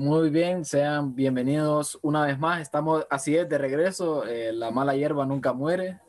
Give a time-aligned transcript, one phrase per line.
[0.00, 2.62] Muy bien, sean bienvenidos una vez más.
[2.62, 4.26] Estamos, así es, de regreso.
[4.26, 6.00] Eh, la mala hierba nunca muere.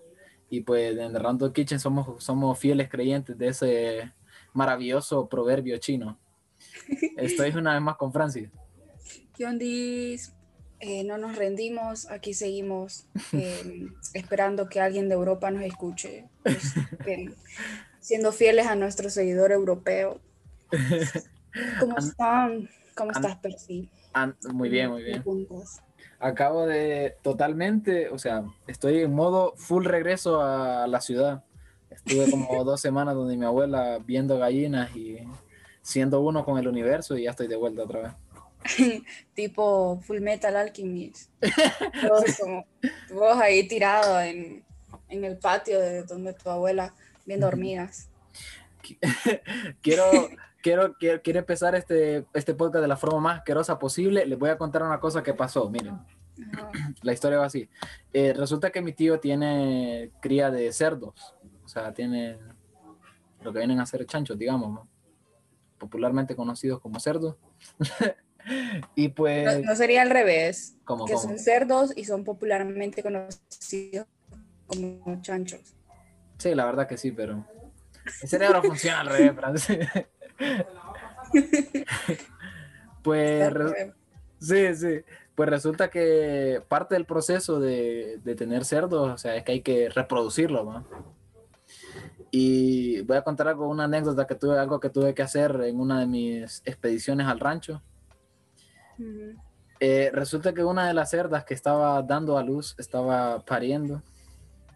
[0.50, 4.14] Y pues en Random Kitchen somos, somos fieles creyentes de ese
[4.54, 6.18] maravilloso proverbio chino.
[7.18, 8.48] Estoy una vez más con Francis.
[9.38, 10.32] Yondis,
[10.80, 16.76] eh, no nos rendimos, aquí seguimos eh, esperando que alguien de Europa nos escuche, pues,
[17.06, 17.30] eh,
[18.00, 20.22] siendo fieles a nuestro seguidor europeo.
[21.82, 22.70] ¿Cómo están?
[23.02, 23.90] ¿Cómo estás, Percy?
[24.54, 25.24] Muy bien, muy bien.
[26.20, 31.44] Acabo de totalmente, o sea, estoy en modo full regreso a la ciudad.
[31.90, 35.18] Estuve como dos semanas donde mi abuela viendo gallinas y
[35.82, 39.04] siendo uno con el universo y ya estoy de vuelta otra vez.
[39.34, 41.32] tipo Full Metal Alchemist.
[43.10, 44.64] vos ahí tirado en,
[45.10, 46.94] en, el patio de donde tu abuela
[47.26, 48.10] viendo hormigas.
[49.82, 50.30] quiero,
[50.62, 54.26] quiero, quiero, quiero, empezar este, este podcast de la forma más asquerosa posible.
[54.26, 55.70] Les voy a contar una cosa que pasó.
[55.70, 56.00] Miren,
[57.02, 57.70] la historia va así.
[58.14, 61.36] Eh, resulta que mi tío tiene cría de cerdos.
[61.64, 62.38] O sea, tiene
[63.42, 64.88] lo que vienen a ser chanchos, digamos,
[65.78, 67.38] popularmente conocidos como cerdos.
[68.96, 69.64] y pues...
[69.64, 74.08] No, sería al revés, que son cerdos y son popularmente conocidos
[74.68, 75.76] como chanchos.
[76.38, 77.46] Sí, la verdad que sí, pero
[78.22, 79.68] el cerebro funciona al revés,
[83.04, 83.54] pues
[84.40, 85.02] sí, sí.
[85.36, 89.62] Pues resulta que parte del proceso de, de, tener cerdos, o sea, es que hay
[89.62, 90.86] que reproducirlo, ¿no?
[92.32, 95.80] Y voy a contar algo, una anécdota que tuve, algo que tuve que hacer en
[95.80, 97.82] una de mis expediciones al rancho.
[99.80, 104.02] Eh, resulta que una de las cerdas que estaba dando a luz estaba pariendo.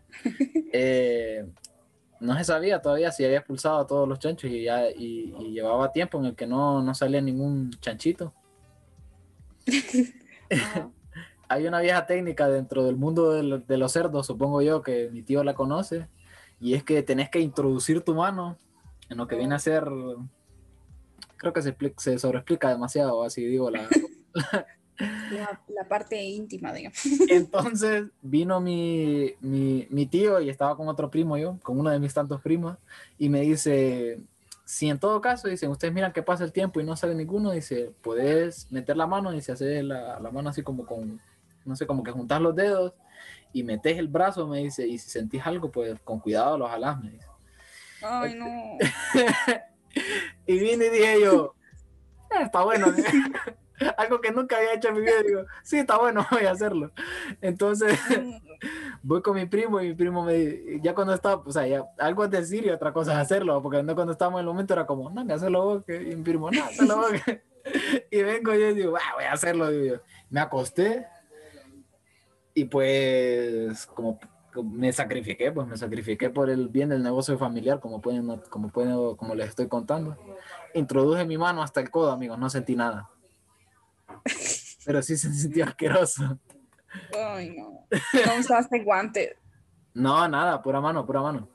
[0.77, 1.45] Eh,
[2.25, 5.91] no se sabía todavía si había expulsado a todos los chanchos y, ya, y, llevaba
[5.91, 8.33] tiempo en el que no, no salía ningún chanchito.
[11.47, 15.43] Hay una vieja técnica dentro del mundo de, los cerdos, supongo yo, que mi tío
[15.43, 16.07] la conoce,
[16.59, 18.57] y es que tenés que introducir tu mano
[19.09, 19.85] en lo que viene a ser,
[21.37, 23.87] creo que se, se sobreexplica demasiado, así digo, la,
[24.33, 24.65] la,
[25.89, 26.99] parte íntima, digamos.
[27.29, 31.99] Entonces vino mi, mi, mi, tío y estaba con otro primo yo, con uno de
[31.99, 32.77] mis tantos primos,
[33.17, 34.19] y me dice,
[34.65, 37.51] si en todo caso, dicen, ustedes miran que pasa el tiempo y no sale ninguno,
[37.51, 41.21] dice, puedes meter la mano y se hace la, la mano así como con,
[41.65, 42.93] no sé, como que juntas los dedos
[43.53, 47.01] y metes el brazo, me dice, y si sentís algo, pues con cuidado lo jalás,
[47.01, 47.27] me dice.
[48.01, 48.45] Ay, no.
[50.45, 51.55] y vine y dije yo,
[52.31, 52.87] eh, está bueno.
[53.97, 56.91] algo que nunca había hecho en mi vida, digo, sí, está bueno, voy a hacerlo.
[57.41, 57.97] Entonces,
[59.03, 62.23] voy con mi primo y mi primo me ya cuando estaba, o sea, ya algo
[62.25, 64.85] es decir y otra cosa es hacerlo, porque no cuando estábamos en el momento era
[64.85, 67.11] como, no, me hazlo vos, y mi primo, no, hazlo vos.
[68.11, 69.97] y vengo yo y digo, ah, voy a hacerlo, digo,
[70.29, 71.07] me acosté
[72.53, 74.17] y pues, como
[74.63, 79.17] me sacrifiqué, pues me sacrifiqué por el bien del negocio familiar, como pueden, como puedo,
[79.17, 80.17] como les estoy contando.
[80.73, 83.09] Introduje mi mano hasta el codo, amigos, no sentí nada.
[84.85, 86.39] Pero sí se sintió asqueroso.
[87.17, 87.87] Ay, no.
[88.25, 89.35] ¿No usaste guante?
[89.93, 91.49] No, nada, pura mano, pura mano.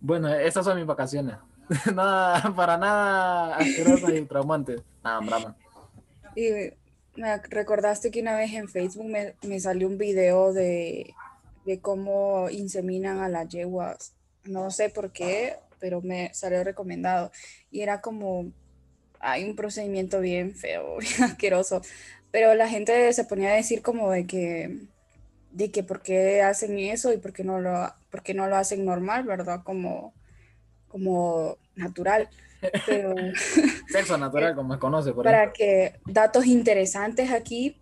[0.00, 1.36] bueno, esas son mis vacaciones.
[1.94, 4.82] nada, para nada asqueroso y traumante.
[5.02, 5.56] Nada, brama.
[6.34, 6.50] Y
[7.16, 11.14] me recordaste que una vez en Facebook me, me salió un video de,
[11.64, 14.14] de cómo inseminan a las yeguas.
[14.44, 17.32] No sé por qué, pero me salió recomendado.
[17.72, 18.52] Y era como,
[19.18, 21.82] hay un procedimiento bien feo, bien asqueroso.
[22.30, 24.78] Pero la gente se ponía a decir como de que,
[25.50, 28.84] de que por qué hacen eso y por qué no lo, por no lo hacen
[28.84, 29.62] normal, ¿verdad?
[29.64, 30.14] Como,
[30.86, 32.28] como natural.
[32.86, 33.16] Pero,
[33.88, 37.76] Sexo natural, como se conoce por Para que datos interesantes aquí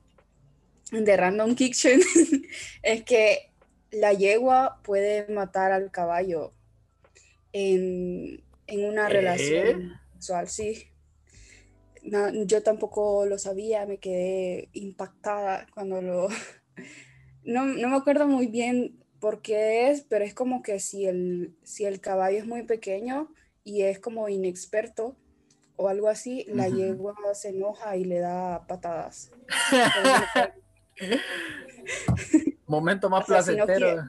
[0.91, 2.01] de Random Kitchen
[2.83, 3.51] es que
[3.91, 6.55] la yegua puede matar al caballo
[7.53, 9.13] en, una ¿Eh?
[9.13, 10.91] relación sexual, sí.
[12.47, 16.29] yo tampoco lo sabía, me quedé impactada cuando lo...
[17.43, 21.87] No, me acuerdo muy bien por qué es, pero es como que si el, si
[21.87, 23.33] el caballo es muy pequeño
[23.65, 25.17] y es como inexperto
[25.77, 29.33] o algo así, la yegua se enoja y le da patadas.
[32.67, 34.07] Momento más placentero.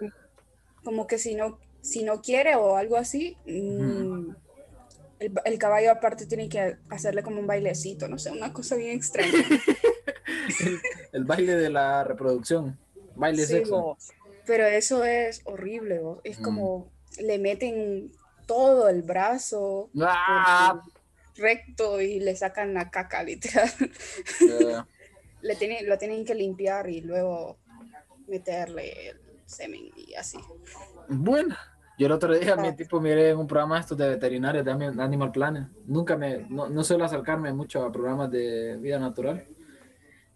[0.83, 4.29] como que si no si no quiere o algo así, mm,
[5.19, 9.31] el, caballo aparte tiene que hacerle como un bailecito, no sé, una cosa bien extraña.
[11.11, 12.77] el, baile de la reproducción,
[13.15, 13.97] baile sexo.
[14.45, 16.43] pero eso es horrible, es mm.
[16.43, 18.11] como le meten
[18.47, 19.89] todo el brazo.
[20.01, 20.81] Ah,
[21.35, 23.71] recto y le sacan la caca, literal.
[25.41, 27.57] le tienen, lo tienen que limpiar y luego
[28.27, 30.37] meterle el semen y así.
[31.07, 31.55] Bueno,
[32.01, 35.67] yo el otro día, mi tipo, miré un programa estos de veterinarios de Animal Planet.
[35.85, 39.45] Nunca me, no, no suelo acercarme mucho a programas de vida natural.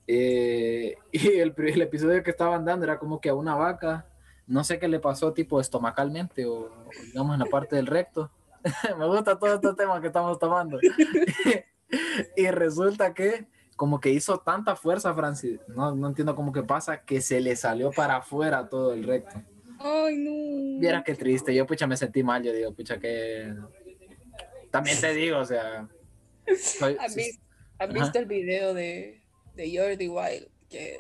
[0.06, 4.06] Eh, y el, el, episodio que estaban dando era como que a una vaca,
[4.46, 6.70] no sé qué le pasó, tipo estomacalmente o
[7.08, 8.30] digamos en la parte del recto.
[9.00, 10.78] me gusta todo este tema que estamos tomando.
[12.38, 17.02] y resulta que como que hizo tanta fuerza, Francis, no, no entiendo cómo que pasa,
[17.02, 19.42] que se le salió para afuera todo el recto.
[19.88, 20.80] Ay, no.
[20.80, 23.54] Viera qué triste, yo pucha me sentí mal, yo digo, pucha que...
[24.72, 25.88] También te digo, o sea...
[27.78, 29.22] ¿Has, visto, el video de,
[29.54, 30.48] de Jordi Wild?
[30.70, 31.00] Que...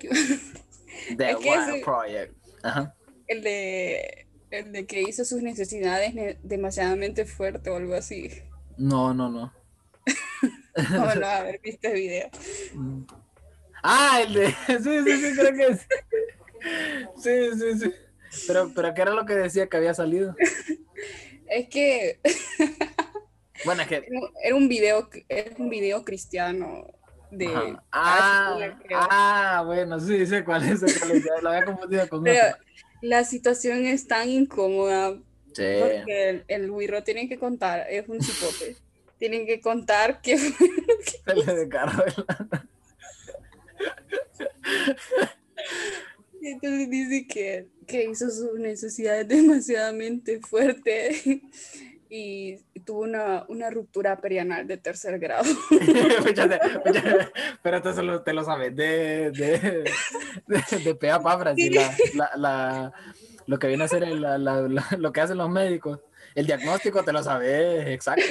[1.16, 2.34] The Wild Project.
[2.62, 2.94] Ajá.
[3.26, 8.30] El de el de que hizo sus necesidades demasiadamente fuerte o algo así.
[8.76, 9.52] No, no, no.
[10.90, 12.30] no, no haber visto el video.
[12.74, 13.02] Mm.
[13.82, 14.46] Ah, el de.
[14.48, 15.86] Sí, sí, sí, creo que es.
[17.16, 17.92] Sí, sí, sí.
[18.46, 20.34] Pero, pero ¿qué era lo que decía que había salido?
[21.48, 22.20] Es que.
[23.64, 24.08] Bueno, es que.
[24.44, 26.86] Era un video, era un video cristiano
[27.32, 27.76] de.
[27.90, 28.56] Ah,
[28.92, 30.78] ah, bueno, sí, sé cuál es.
[30.78, 31.24] Cuál es.
[31.42, 32.56] Lo había confundido con pero,
[33.02, 35.18] la situación es tan incómoda
[35.48, 38.76] porque el, el Wiro tiene que contar, es un cipote,
[39.18, 40.38] tienen que contar que...
[40.38, 41.68] Se le
[46.52, 51.42] Entonces dice que, que hizo sus necesidades demasiadamente fuerte
[52.10, 55.44] y tuvo una, una, ruptura perianal de tercer grado.
[57.62, 59.84] pero esto solo te lo sabes de, de,
[60.46, 62.92] de, de pea la, la,
[63.46, 66.00] lo que viene a ser la, lo que hacen los médicos.
[66.34, 68.24] El diagnóstico te lo sabes, exacto.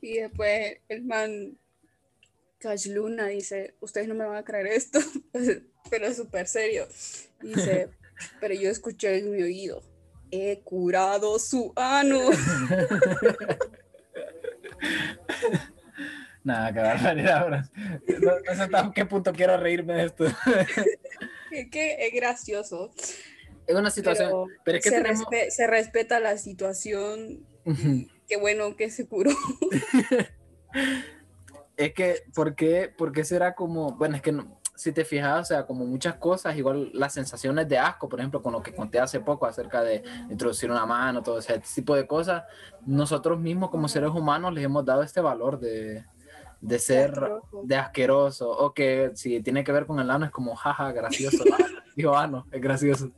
[0.00, 1.58] Y después el man
[2.64, 4.98] Cash Luna dice, ustedes no me van a creer esto,
[5.90, 6.88] pero es súper serio.
[7.42, 7.90] Dice,
[8.40, 9.82] pero yo escuché en mi oído
[10.30, 12.18] he curado su ano.
[16.42, 17.70] Nada, qué barbaridad.
[18.20, 20.24] No, sé hasta qué punto quiero reírme de esto.
[21.50, 22.92] es que es gracioso.
[23.66, 24.48] Es una situación.
[24.64, 27.46] Pero, es que se, se, respeta la situación.
[28.26, 29.30] Qué bueno que se curó.
[31.76, 33.92] Es que, ¿por qué, ¿por qué será como.?
[33.92, 37.68] Bueno, es que no, si te fijas, o sea, como muchas cosas, igual las sensaciones
[37.68, 41.22] de asco, por ejemplo, con lo que conté hace poco acerca de introducir una mano,
[41.22, 42.44] todo ese tipo de cosas,
[42.84, 46.04] nosotros mismos como seres humanos les hemos dado este valor de,
[46.60, 47.14] de ser
[47.62, 51.44] de asqueroso, o que si tiene que ver con el ano es como, jaja, gracioso,
[51.96, 53.12] dijo ano, es gracioso.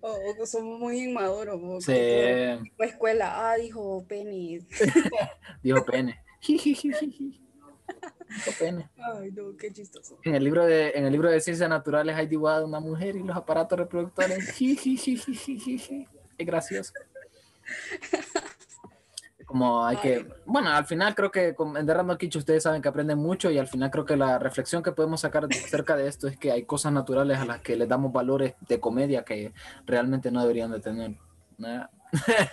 [0.00, 1.84] O que somos muy inmaduros.
[1.84, 1.92] Sí.
[1.92, 4.60] La escuela, ah, dijo pene.
[5.62, 6.25] dijo pene.
[8.96, 10.18] Ay, no, qué chistoso.
[10.24, 13.22] En el libro de, en el libro de ciencias naturales hay dibujado una mujer y
[13.22, 14.52] los aparatos reproductores.
[16.38, 16.92] es gracioso.
[19.46, 23.18] Como hay que, bueno, al final creo que en Derrando Kicho ustedes saben que aprenden
[23.18, 26.36] mucho y al final creo que la reflexión que podemos sacar acerca de esto es
[26.36, 29.52] que hay cosas naturales a las que les damos valores de comedia que
[29.84, 31.16] realmente no deberían de tener.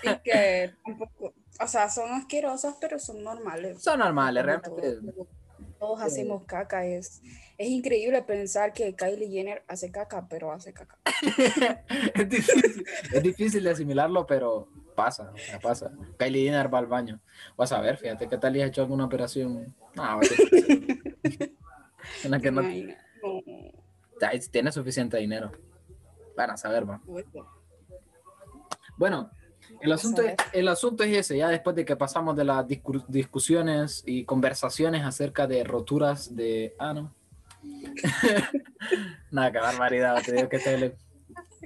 [0.04, 3.82] Y que tampoco, o sea, son asquerosas, pero son normales.
[3.82, 5.00] Son normales, realmente
[5.84, 6.86] todos hacemos caca.
[6.86, 7.22] Es,
[7.58, 10.98] es increíble pensar que Kylie Jenner hace caca, pero hace caca.
[12.16, 15.92] es, difícil, es difícil de asimilarlo, pero pasa, pasa.
[16.18, 17.20] Kylie Jenner va al baño.
[17.58, 19.76] Vas a ver, fíjate que tal y ha hecho alguna operación.
[19.94, 20.22] No,
[22.24, 22.62] en la que no,
[24.52, 25.52] tiene suficiente dinero.
[26.34, 27.02] Para saber, va.
[28.98, 29.30] Bueno,
[29.84, 32.66] el asunto, es, el asunto es ese, ya después de que pasamos de las
[33.08, 36.74] discusiones y conversaciones acerca de roturas de...
[36.80, 37.14] Ah, no.
[39.32, 40.96] Nada, qué barbaridad, te digo que te...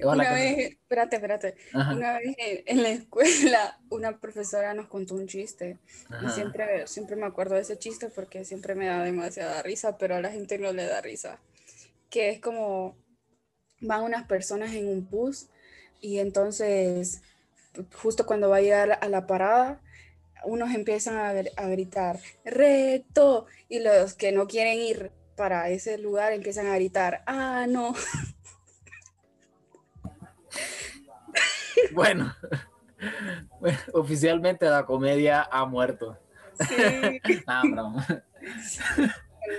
[0.04, 1.54] una vez, espérate, espérate.
[1.72, 2.34] Una vez
[2.66, 5.78] en, la escuela, una profesora nos contó un chiste.
[6.26, 10.16] Y siempre, siempre me acuerdo de ese chiste porque siempre me da demasiada risa, pero
[10.16, 11.38] a la gente no le da risa.
[12.10, 12.96] Que es como
[13.80, 15.46] van unas personas en un bus
[16.00, 17.22] y entonces
[17.94, 19.80] justo cuando va a llegar a la parada,
[20.44, 26.32] unos empiezan a, a, gritar, recto, y los que no quieren ir para ese lugar
[26.32, 27.94] empiezan a gritar, ah, no.
[31.92, 32.34] Bueno,
[33.92, 36.18] oficialmente la comedia ha muerto.
[36.58, 36.74] Sí.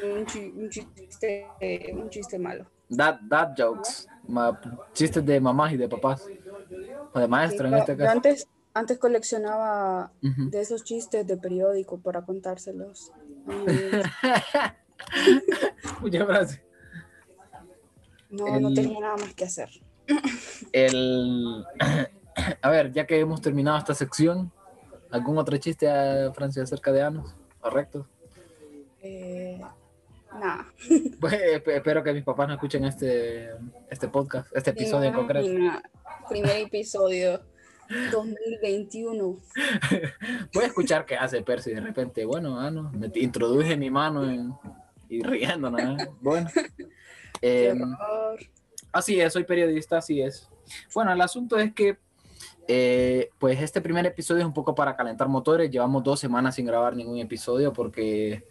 [0.04, 0.26] un,
[0.70, 1.48] chiste,
[1.94, 2.66] un chiste malo.
[2.96, 4.08] That, that jokes,
[4.94, 6.28] chistes de mamás y de papás.
[7.14, 8.12] O de maestro en este caso.
[8.12, 13.12] Antes, antes coleccionaba de esos chistes de periódico para contárselos.
[16.02, 16.62] Muchas gracias.
[18.30, 19.70] No, no tenía nada más que hacer.
[20.72, 21.66] El,
[22.62, 24.52] a ver, ya que hemos terminado esta sección,
[25.12, 27.36] ¿algún otro chiste, a Francia, acerca de Anos?
[27.60, 28.08] ¿Correcto?
[29.02, 29.60] Eh,
[30.34, 30.68] nada.
[31.20, 31.34] Pues,
[31.66, 33.50] espero que mis papás no escuchen este,
[33.90, 35.50] este podcast, este episodio en concreto.
[36.30, 37.42] Primer episodio.
[38.12, 39.24] 2021.
[40.54, 42.24] Voy a escuchar qué hace Percy de repente.
[42.26, 44.56] Bueno, Ano, me introduje mi mano
[45.10, 45.98] y riendo, ¿no?
[46.22, 46.50] Bueno.
[47.42, 47.74] Eh,
[48.92, 50.50] así es, soy periodista, así es.
[50.94, 51.98] Bueno, el asunto es que,
[52.68, 55.72] eh, pues este primer episodio es un poco para calentar motores.
[55.72, 58.44] Llevamos dos semanas sin grabar ningún episodio porque,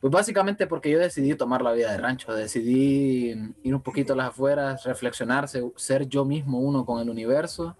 [0.00, 3.30] pues básicamente porque yo decidí tomar la vida de rancho, decidí
[3.62, 7.76] ir un poquito a las afueras, reflexionarse, ser yo mismo uno con el universo,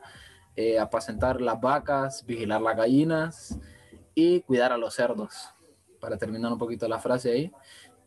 [0.56, 3.58] eh, apacentar las vacas, vigilar las gallinas
[4.14, 5.54] y cuidar a los cerdos.
[6.00, 7.52] Para terminar un poquito la frase ahí.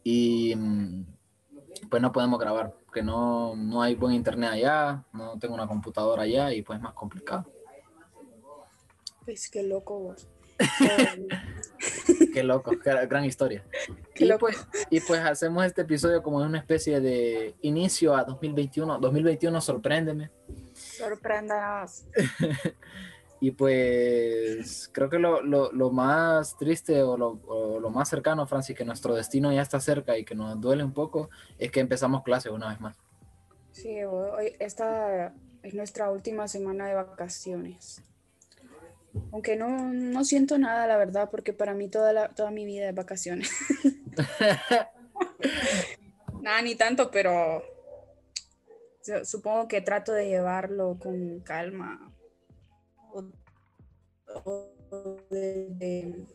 [0.04, 1.06] Y mm,
[1.90, 6.24] pues no podemos grabar, porque no, no hay buen internet allá, no tengo una computadora
[6.24, 7.50] allá y pues es más complicado.
[9.24, 10.16] Pues qué loco.
[12.34, 13.64] qué loco, gran historia.
[14.16, 19.00] y, Pues, y pues hacemos este episodio como una especie de inicio a 2021.
[19.00, 20.30] 2021, sorpréndeme.
[20.74, 22.06] Sorpréndanos.
[23.44, 28.46] Y pues creo que lo, lo, lo más triste o lo, o lo, más cercano,
[28.46, 31.80] Francis, que nuestro destino ya está cerca y que nos duele un poco, es que
[31.80, 32.96] empezamos clases una vez más.
[33.72, 38.04] Sí, hoy esta es nuestra última semana de vacaciones.
[39.32, 42.90] Aunque no, no siento nada, la verdad, porque para mí toda, la, toda mi vida
[42.90, 43.52] es vacaciones.
[46.42, 47.64] nada, ni tanto, pero
[49.24, 52.12] supongo que trato de llevarlo con calma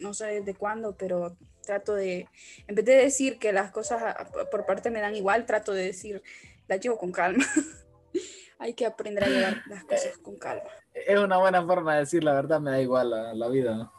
[0.00, 2.28] no sé desde cuándo, pero trato de,
[2.66, 4.16] en vez de decir que las cosas
[4.50, 6.22] por parte me dan igual, trato de decir,
[6.68, 7.44] las llevo con calma.
[8.58, 10.70] Hay que aprender a llevar las cosas con calma.
[11.06, 13.92] Es una buena forma de decir, la verdad me da igual la, la vida,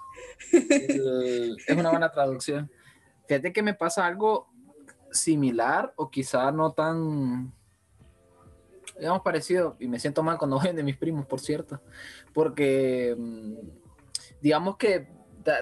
[0.51, 2.69] es una buena traducción.
[3.27, 4.49] Fíjate que me pasa algo
[5.11, 7.53] similar o quizá no tan
[8.97, 11.81] digamos, parecido, y me siento mal cuando voy de mis primos, por cierto,
[12.33, 13.55] porque mm,
[14.41, 15.15] digamos que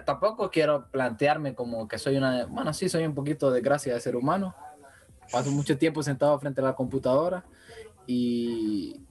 [0.03, 3.99] tampoco quiero plantearme como que soy una, bueno, sí, soy un poquito de gracia de
[3.99, 4.55] ser humano,
[5.31, 7.45] paso mucho tiempo sentado frente a la computadora
[8.07, 9.05] y,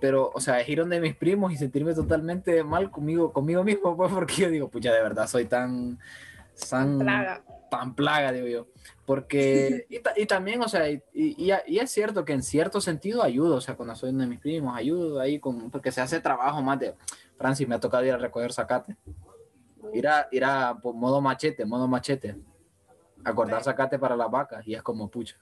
[0.00, 4.12] pero, o sea, ir donde mis primos y sentirme totalmente mal conmigo, conmigo mismo, pues,
[4.12, 5.98] porque yo digo, pues ya de verdad soy tan,
[6.68, 7.42] tan, plaga.
[7.70, 8.66] tan plaga, digo yo.
[9.04, 13.56] Porque, y, y, también, o sea, y, y, es cierto que en cierto sentido ayudo,
[13.56, 16.62] o sea, cuando soy uno de mis primos, ayudo ahí con, porque se hace trabajo
[16.62, 16.94] más de,
[17.36, 18.96] Francis, me ha tocado ir a recoger zacate,
[19.92, 22.36] ir a, ir a modo machete, modo machete,
[23.24, 25.36] acordar zacate para las vacas, y es como, pucha,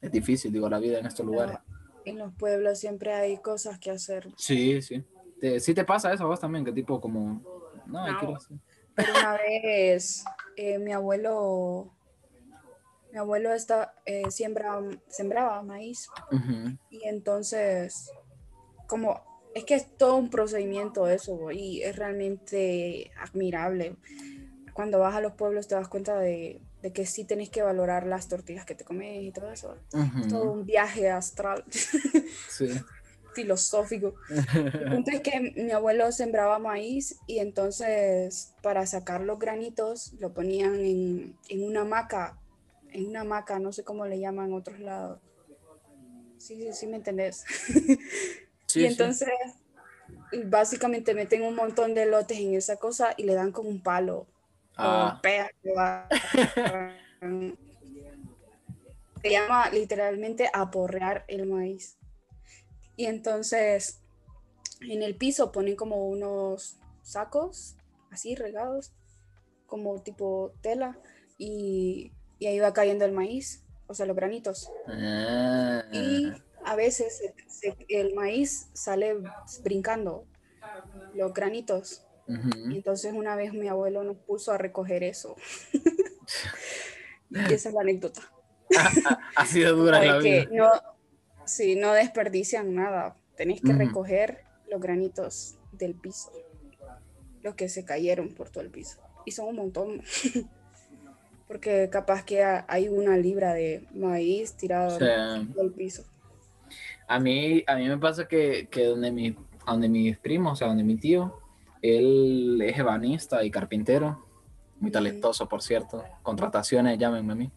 [0.00, 1.58] es difícil, digo, la vida en estos lugares.
[2.04, 4.28] En los pueblos siempre hay cosas que hacer.
[4.36, 5.04] Sí, sí.
[5.40, 7.42] Te, sí te pasa eso a vos también, que tipo como,
[7.86, 8.38] no, no.
[8.94, 10.24] Pero una vez
[10.56, 11.90] eh, mi abuelo
[13.12, 16.08] mi abuelo está, eh, siembra, sembraba maíz
[16.88, 18.10] y entonces,
[18.88, 19.20] como,
[19.54, 23.96] es que es todo un procedimiento eso y es realmente admirable.
[24.72, 28.06] Cuando vas a los pueblos te das cuenta de, de que sí tenés que valorar
[28.06, 29.76] las tortillas que te comes y todo eso.
[30.28, 31.64] Todo un viaje astral.
[32.48, 32.68] Sí.
[33.34, 34.14] filosófico.
[34.28, 40.34] El punto es que mi abuelo sembraba maíz y entonces para sacar los granitos lo
[40.34, 42.38] ponían en, en una hamaca
[42.92, 45.20] en una hamaca, no sé cómo le llaman en otros lados.
[46.38, 47.44] Sí, sí, sí, me entendés.
[48.74, 49.28] y entonces,
[50.46, 54.26] básicamente meten un montón de lotes en esa cosa y le dan con un palo.
[54.76, 55.20] Ah.
[59.22, 61.96] Se llama literalmente aporrear el maíz.
[62.96, 64.00] Y entonces,
[64.80, 67.76] en el piso ponen como unos sacos
[68.10, 68.92] así regados,
[69.66, 70.98] como tipo tela,
[71.38, 72.12] y
[72.42, 74.68] y ahí va cayendo el maíz, o sea, los granitos.
[74.88, 75.84] Ah.
[75.92, 76.32] Y
[76.64, 77.22] a veces
[77.88, 79.16] el maíz sale
[79.62, 80.26] brincando,
[81.14, 82.04] los granitos.
[82.26, 85.36] Entonces una vez mi abuelo nos puso a recoger eso.
[87.30, 88.22] y esa es la anécdota.
[89.36, 90.46] ha sido dura la vida.
[90.50, 90.70] no,
[91.44, 93.16] sí, no desperdician nada.
[93.36, 96.30] Tenéis que recoger los granitos del piso,
[97.42, 98.98] los que se cayeron por todo el piso.
[99.26, 100.02] Y son un montón.
[101.52, 106.02] porque capaz que hay una libra de maíz tirado del piso.
[107.06, 109.36] A mí, a mí me pasa que, que donde, mi,
[109.66, 111.41] donde mis primos, o sea, donde mi tío,
[111.82, 114.24] Él es ebanista y carpintero,
[114.80, 116.04] muy talentoso, por cierto.
[116.22, 117.50] Contrataciones, llámenme a mí.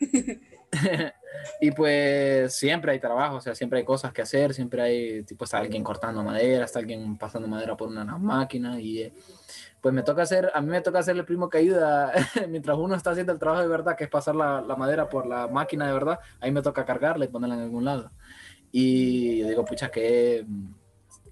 [1.60, 5.44] y pues siempre hay trabajo, o sea, siempre hay cosas que hacer, siempre hay, tipo,
[5.44, 9.12] está alguien cortando madera, está alguien pasando madera por una máquina y eh,
[9.80, 12.12] pues me toca hacer, a mí me toca hacer el primo que ayuda
[12.48, 15.26] mientras uno está haciendo el trabajo de verdad, que es pasar la, la, madera por
[15.26, 18.10] la máquina de verdad, ahí me toca cargarla y ponerla en algún lado.
[18.72, 20.46] Y digo, pucha, que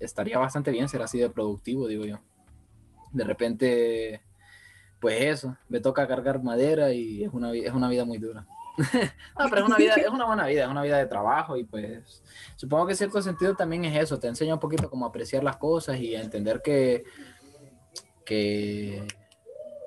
[0.01, 2.19] estaría bastante bien ser así de productivo, digo yo.
[3.13, 4.23] De repente,
[5.01, 8.47] pues eso, me toca cargar madera y es una, es una vida muy dura.
[9.39, 11.65] no, pero es una vida, es una buena vida, es una vida de trabajo y
[11.65, 12.23] pues
[12.55, 15.57] supongo que en cierto sentido también es eso, te enseña un poquito cómo apreciar las
[15.57, 17.05] cosas y a entender que,
[18.25, 19.05] que,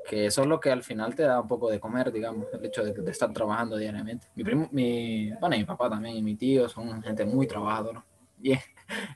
[0.10, 2.66] que eso es lo que al final te da un poco de comer, digamos, el
[2.66, 4.28] hecho de, de estar trabajando diariamente.
[4.36, 8.04] Mi primo, mi, bueno, mi papá también y mi tío son gente muy trabajadora.
[8.44, 8.54] Y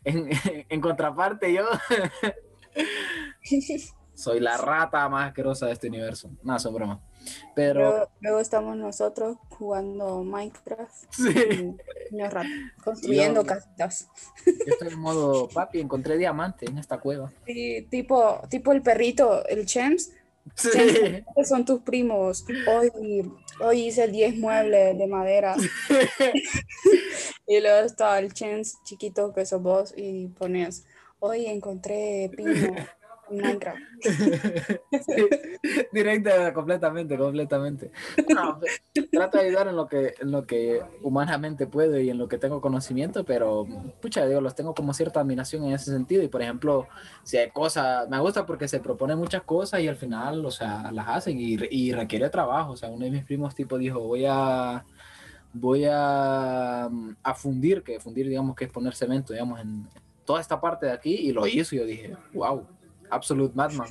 [0.03, 0.29] en,
[0.70, 1.65] en contraparte yo
[4.15, 6.32] soy la rata más asquerosa de este universo.
[6.44, 7.00] Nada, son bromas.
[7.53, 8.10] Pero...
[8.22, 11.05] Luego, estamos nosotros jugando Minecraft.
[11.15, 11.75] Sí.
[12.84, 14.08] construyendo casitas.
[14.46, 17.32] Yo estoy en modo, papi, encontré diamante en esta cueva.
[17.46, 20.12] Sí, tipo, tipo el perrito, el Chems.
[20.54, 20.70] Sí.
[21.44, 22.46] son tus primos.
[22.68, 25.56] Hoy, hoy hice el 10 muebles de madera.
[27.48, 30.86] y luego está el Chems chiquito que sos vos y pones,
[31.20, 32.75] hoy encontré pino
[33.29, 33.79] Minecraft.
[35.91, 37.91] Directa, completamente, completamente.
[38.34, 38.60] No,
[39.12, 42.38] trato de ayudar en lo que en lo que humanamente puedo y en lo que
[42.38, 43.67] tengo conocimiento, pero
[44.01, 46.24] pucha, digo, los tengo como cierta admiración en ese sentido.
[46.24, 46.88] Y por ejemplo,
[47.24, 50.91] si hay cosas, me gusta porque se propone muchas cosas y al final, o sea,
[50.91, 52.74] las hacen y, y requiere trabajo.
[52.74, 54.86] O sea, uno de mis primos tipo dijo, voy a
[55.53, 59.88] voy a, a fundir, que fundir digamos que es poner cemento, digamos, en
[60.25, 62.68] toda esta parte de aquí y lo hizo y yo dije, wow,
[63.09, 63.89] Absolute Madman.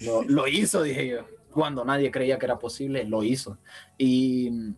[0.00, 1.26] Lo, lo, hizo, dije yo.
[1.52, 3.58] Cuando nadie creía que era posible, lo hizo.
[3.96, 4.74] Y,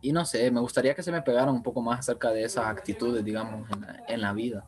[0.00, 2.66] y no sé, me gustaría que se me pegaran un poco más acerca de esas
[2.66, 4.66] actitudes, digamos, en la, en la vida.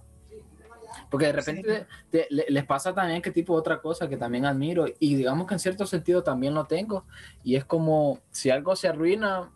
[1.09, 1.87] Porque de repente
[2.31, 5.87] les pasa también que tipo otra cosa que también admiro y digamos que en cierto
[5.87, 7.05] sentido también lo tengo
[7.45, 9.51] y es como si algo se arruina,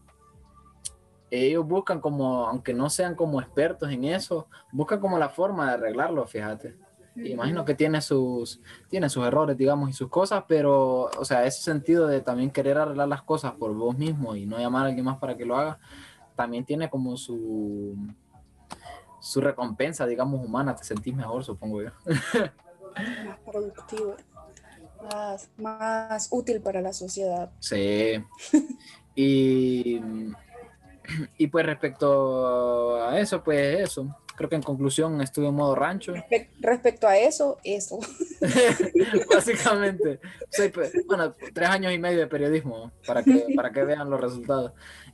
[1.30, 5.72] ellos buscan como, aunque no sean como expertos en eso, buscan como la forma de
[5.74, 6.76] arreglarlo, fíjate
[7.16, 11.62] imagino que tiene sus, tiene sus errores, digamos, y sus cosas, pero, o sea, ese
[11.62, 15.04] sentido de también querer arreglar las cosas por vos mismo y no llamar a alguien
[15.04, 15.78] más para que lo haga,
[16.34, 17.96] también tiene como su,
[19.20, 21.90] su recompensa, digamos, humana, te sentís mejor, supongo yo.
[23.26, 24.16] más productivo,
[25.12, 27.50] más, más útil para la sociedad.
[27.60, 28.22] Sí.
[29.16, 30.00] Y,
[31.38, 36.14] y pues respecto a eso, pues eso creo que en conclusión estuve en modo rancho.
[36.60, 37.98] Respecto a eso, eso.
[39.34, 40.20] Básicamente.
[40.72, 44.72] Pues, bueno, tres años y medio de periodismo para que, para que vean los resultados.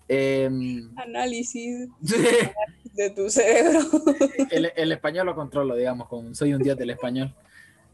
[0.09, 3.81] Em, Análisis de tu cerebro.
[4.51, 7.33] El, el, español lo controlo, digamos, con soy un dios del español.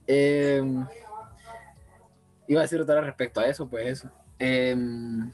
[0.06, 0.86] Em,
[2.48, 4.10] iba a decir otra vez respecto a eso, pues eso.
[4.38, 5.30] Em,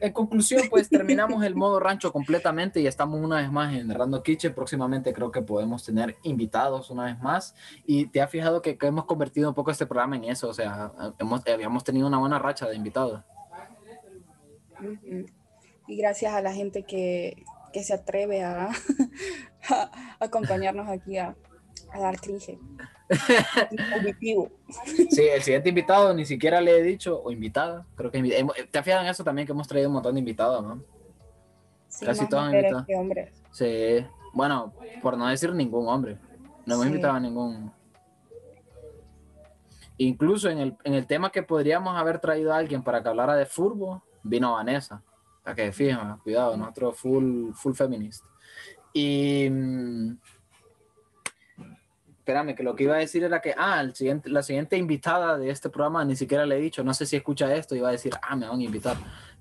[0.00, 4.22] en conclusión, pues terminamos el modo rancho completamente y estamos una vez más en Rando
[4.22, 4.54] Kitchen.
[4.54, 7.54] Próximamente creo que podemos tener invitados una vez más.
[7.86, 10.48] Y te has fijado que, hemos convertido un poco este programa en eso.
[10.48, 13.22] O sea, hemos, habíamos tenido una buena racha de invitados.
[15.86, 18.70] Y gracias a la gente que, que se atreve a,
[19.68, 21.36] a acompañarnos aquí a,
[21.92, 22.58] a dar cringe.
[25.10, 28.22] sí, el siguiente invitado ni siquiera le he dicho, o invitada, creo que
[28.70, 30.82] te has fijado en eso también que hemos traído un montón de invitados, ¿no?
[32.00, 32.86] Casi todos invitados.
[33.50, 36.18] Sí, bueno, por no decir ningún hombre.
[36.66, 37.72] No hemos invitado a ningún.
[39.96, 43.34] Incluso en el, en el tema que podríamos haber traído a alguien para que hablara
[43.34, 45.02] de furbo, vino Vanessa.
[45.42, 48.24] Para que fíjense, cuidado, nosotros full, full feminist.
[48.92, 50.18] Y mm,
[52.30, 55.36] espérame, que lo que iba a decir era que, ah, el siguiente, la siguiente invitada
[55.36, 57.88] de este programa ni siquiera le he dicho, no sé si escucha esto y va
[57.88, 58.96] a decir, ah, me van a invitar,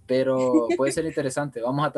[0.06, 1.62] pero puede ser interesante.
[1.62, 1.94] Vamos a,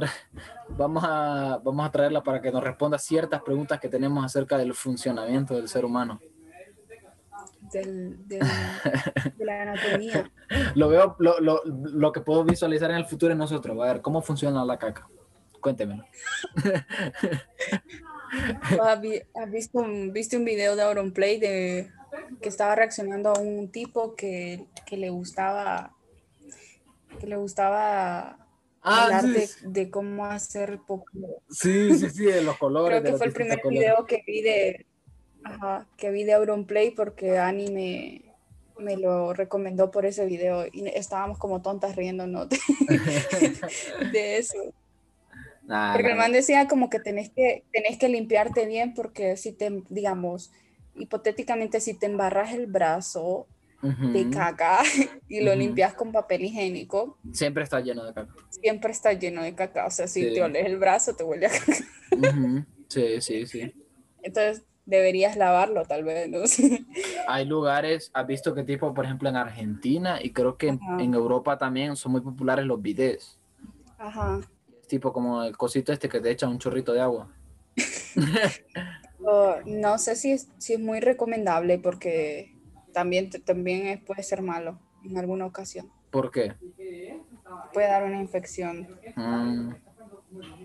[0.70, 4.74] vamos, a, vamos a traerla para que nos responda ciertas preguntas que tenemos acerca del
[4.74, 6.20] funcionamiento del ser humano.
[7.72, 10.30] Del, de la anatomía.
[10.76, 13.80] lo veo, lo, lo, lo, que puedo visualizar en el futuro en nosotros.
[13.80, 15.08] A ver, ¿cómo funciona la caca?
[15.62, 16.04] Cuéntemelo.
[19.36, 21.92] ¿Has visto un, viste un video de Auronplay de
[22.42, 25.96] que estaba reaccionando a un tipo que, que le gustaba
[27.20, 28.38] que le gustaba
[28.82, 29.26] ah, hablar
[29.64, 31.06] de, cómo hacer poco
[31.50, 33.02] Sí, sí, sí, de los colores.
[33.02, 34.86] Creo que fue el primer video que vi de,
[35.44, 38.34] Ajá, que vi de Auronplay porque Ani me,
[38.80, 42.58] me lo recomendó por ese video y estábamos como tontas riéndonos de,
[44.12, 44.74] de eso.
[45.94, 49.84] Porque el man decía como que tenés que, tenés que limpiarte bien porque si te,
[49.90, 50.52] digamos,
[50.96, 53.48] hipotéticamente si te embarras el brazo
[53.82, 54.80] de caca
[55.28, 57.18] y lo limpias con papel higiénico.
[57.32, 58.34] Siempre está lleno de caca.
[58.50, 59.88] Siempre está lleno de caca.
[59.88, 62.68] O sea, si te oles el brazo, te huele a caca.
[62.88, 63.74] Sí, sí, sí.
[64.22, 66.30] Entonces deberías lavarlo, tal vez.
[66.30, 66.40] ¿no?
[67.28, 71.58] Hay lugares, has visto que tipo, por ejemplo, en Argentina y creo que en, Europa
[71.58, 73.40] también son muy populares los bidets.
[73.98, 74.42] Ajá.
[74.92, 77.34] Tipo como el cosito este que te echa un chorrito de agua.
[79.66, 82.58] no sé si es, si es muy recomendable porque
[82.92, 85.90] también, también puede ser malo en alguna ocasión.
[86.10, 86.56] ¿Por qué?
[87.72, 89.00] Puede dar una infección.
[89.16, 89.76] Mm.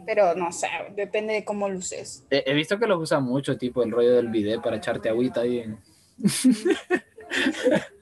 [0.04, 2.26] Pero no sé, depende de cómo lo uses.
[2.28, 5.60] He, visto que lo usan mucho, tipo el rollo del bidet para echarte agüita ahí.
[5.60, 5.78] En...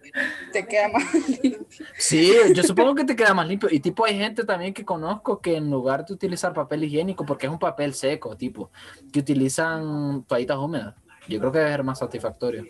[0.53, 1.05] te queda más
[1.42, 1.66] limpio.
[1.98, 3.68] Sí, yo supongo que te queda más limpio.
[3.70, 7.46] Y tipo hay gente también que conozco que en lugar de utilizar papel higiénico, porque
[7.46, 8.70] es un papel seco, tipo,
[9.12, 10.94] que utilizan toallitas húmedas.
[11.29, 12.64] Yo creo que debe ser más satisfactorio.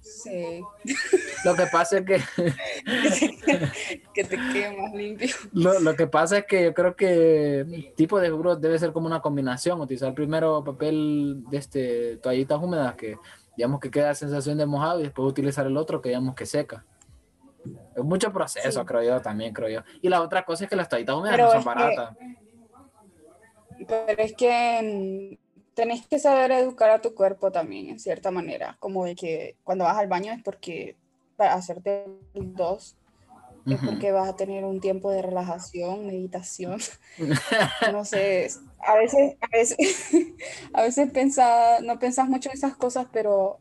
[0.00, 0.60] Sí.
[1.44, 2.20] Lo que pasa es que...
[4.14, 5.34] que te quede más limpio.
[5.52, 9.20] Lo, que pasa es que yo creo que tipo de seguro debe ser como una
[9.20, 9.80] combinación.
[9.80, 13.16] Utilizar primero papel de este, toallitas húmedas que
[13.56, 16.84] digamos que queda sensación de mojado y después utilizar el otro que digamos que seca.
[17.96, 19.80] Es mucho proceso, creo yo, también creo yo.
[20.02, 22.16] Y la otra cosa es que las toallitas húmedas no son baratas.
[23.86, 25.38] pero es que
[25.74, 29.84] tenés que saber educar a tu cuerpo también, en cierta manera, como de que cuando
[29.84, 30.96] vas al baño es porque
[31.36, 32.96] para hacerte dos,
[33.66, 36.78] es porque vas a tener un tiempo de relajación, meditación,
[37.92, 39.76] no sé, a veces, a veces,
[40.72, 41.12] a veces
[41.82, 43.60] no pensás mucho en esas cosas, pero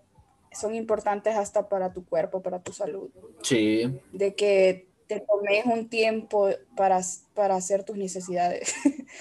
[0.51, 3.09] son importantes hasta para tu cuerpo, para tu salud.
[3.41, 3.99] Sí.
[4.11, 7.01] De que te tomes un tiempo para,
[7.33, 8.73] para hacer tus necesidades.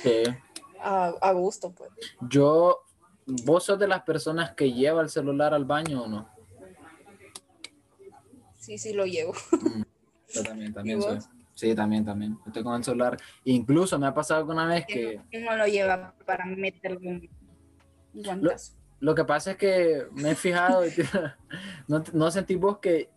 [0.03, 0.23] Sí
[0.83, 1.91] a, gusto, pues.
[2.29, 2.85] Yo,
[3.27, 6.29] ¿vos sos de las personas que lleva el celular al baño o no?
[8.59, 9.33] Sí, sí lo llevo.
[9.53, 9.83] Mm,
[10.35, 11.19] yo también, también soy.
[11.55, 12.39] Sí, también, también.
[12.47, 13.17] Estoy con el celular.
[13.45, 15.21] Incluso me ha pasado alguna vez que...
[15.35, 17.31] Uno lo lleva para meterle un
[18.15, 18.73] guantazo.
[19.01, 20.83] Lo, que pasa es que me he fijado,
[21.89, 23.11] no, no sentí vos que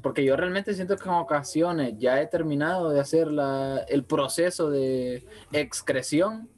[0.00, 4.70] porque yo realmente siento que en ocasiones ya he terminado de hacer la, el proceso
[4.70, 6.48] de excreción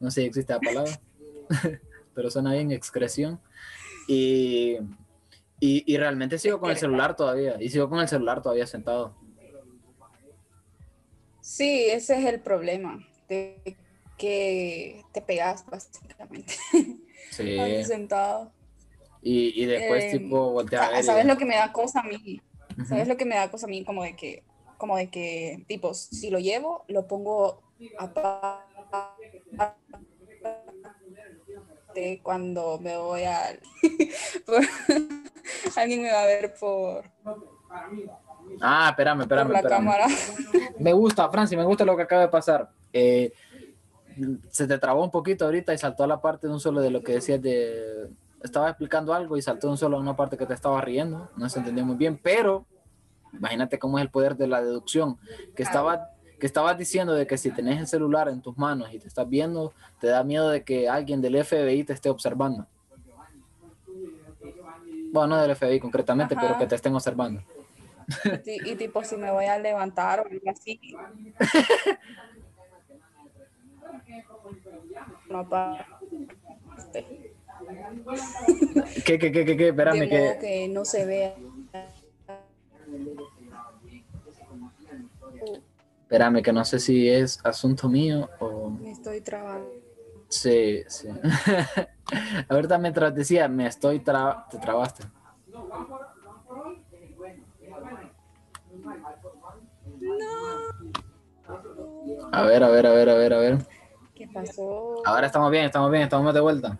[0.00, 1.00] no sé si existe la palabra,
[2.14, 3.40] pero suena bien excreción.
[4.06, 4.76] Y,
[5.60, 9.16] y, realmente sigo con el celular todavía, y sigo con el celular todavía sentado.
[11.40, 13.76] Sí, ese es el problema, de
[14.16, 16.54] que te pegas básicamente.
[17.30, 17.84] Sí.
[17.84, 18.50] sentado.
[19.22, 21.04] Y, y después em, tipo voltear.
[21.04, 22.40] ¿Sabes lo que me da cosa a mí?
[22.88, 23.84] ¿Sabes lo que me da cosa a mí?
[23.84, 24.42] Como de que,
[24.76, 27.62] como de que, tipo, si lo llevo, lo pongo
[31.98, 33.58] a cuando me voy a...
[35.76, 37.04] Alguien me va a ver por...
[38.60, 39.52] Ah, espérame, espérame.
[39.52, 40.06] la cámara.
[40.78, 42.70] Me gusta, Franci, me gusta lo que acaba de pasar.
[42.92, 43.32] Eh,
[44.50, 46.90] se te trabó un poquito ahorita y saltó a la parte de un solo de
[46.90, 48.08] lo que decías de...
[48.42, 51.30] Estaba explicando algo y saltó un solo a una parte que te estaba riendo.
[51.36, 52.66] No se entendió muy bien, pero
[53.32, 55.18] imagínate cómo es el poder de la deducción.
[55.56, 58.98] Que estaba que estabas diciendo de que si tenés el celular en tus manos y
[58.98, 62.66] te estás viendo, te da miedo de que alguien del FBI te esté observando.
[65.10, 67.42] Bueno, no del FBI concretamente, pero que te estén observando.
[68.64, 70.80] Y, tipo, si me voy a levantar o algo así.
[75.28, 75.86] no, pa.
[79.04, 79.68] ¿Qué, qué, qué, qué, qué?
[79.68, 80.38] Espérame que...
[80.40, 81.34] que no se vea
[86.08, 88.70] Espérame, que no sé si es asunto mío o...
[88.70, 89.68] Me estoy trabando.
[90.30, 91.06] Sí, sí.
[92.48, 94.46] Ahorita mientras decía, me estoy tra...
[94.50, 95.04] Te trabaste.
[95.52, 95.68] No.
[102.32, 103.58] A ver, a ver, a ver, a ver, a ver.
[104.14, 105.02] ¿Qué pasó?
[105.04, 106.78] Ahora estamos bien, estamos bien, estamos de vuelta.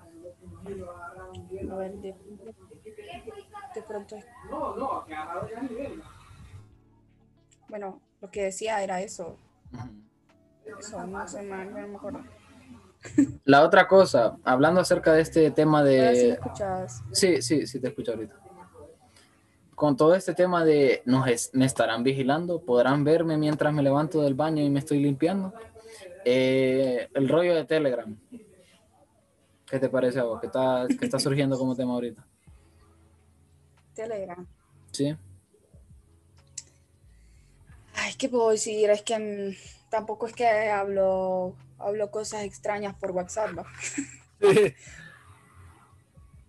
[1.71, 2.15] A ver, de,
[3.75, 4.17] de pronto.
[7.69, 9.37] Bueno, lo que decía era eso.
[10.79, 11.57] Eso, no sé, no
[11.89, 12.23] me acuerdo.
[13.45, 16.15] La otra cosa, hablando acerca de este tema de...
[16.15, 17.03] Sí, escuchas.
[17.13, 18.35] sí, sí, te escucho ahorita.
[19.75, 24.35] Con todo este tema de nos me estarán vigilando, podrán verme mientras me levanto del
[24.35, 25.55] baño y me estoy limpiando.
[26.25, 28.17] Eh, el rollo de Telegram.
[29.67, 30.41] ¿Qué te parece a vos?
[30.41, 32.27] ¿Qué está, qué está surgiendo como tema ahorita?
[33.95, 34.47] Telegram.
[34.91, 35.17] Sí.
[38.01, 38.91] Ay, ¿qué puedo decir?
[38.91, 43.65] Es que mm, tampoco es que hablo, hablo cosas extrañas por WhatsApp, ¿no?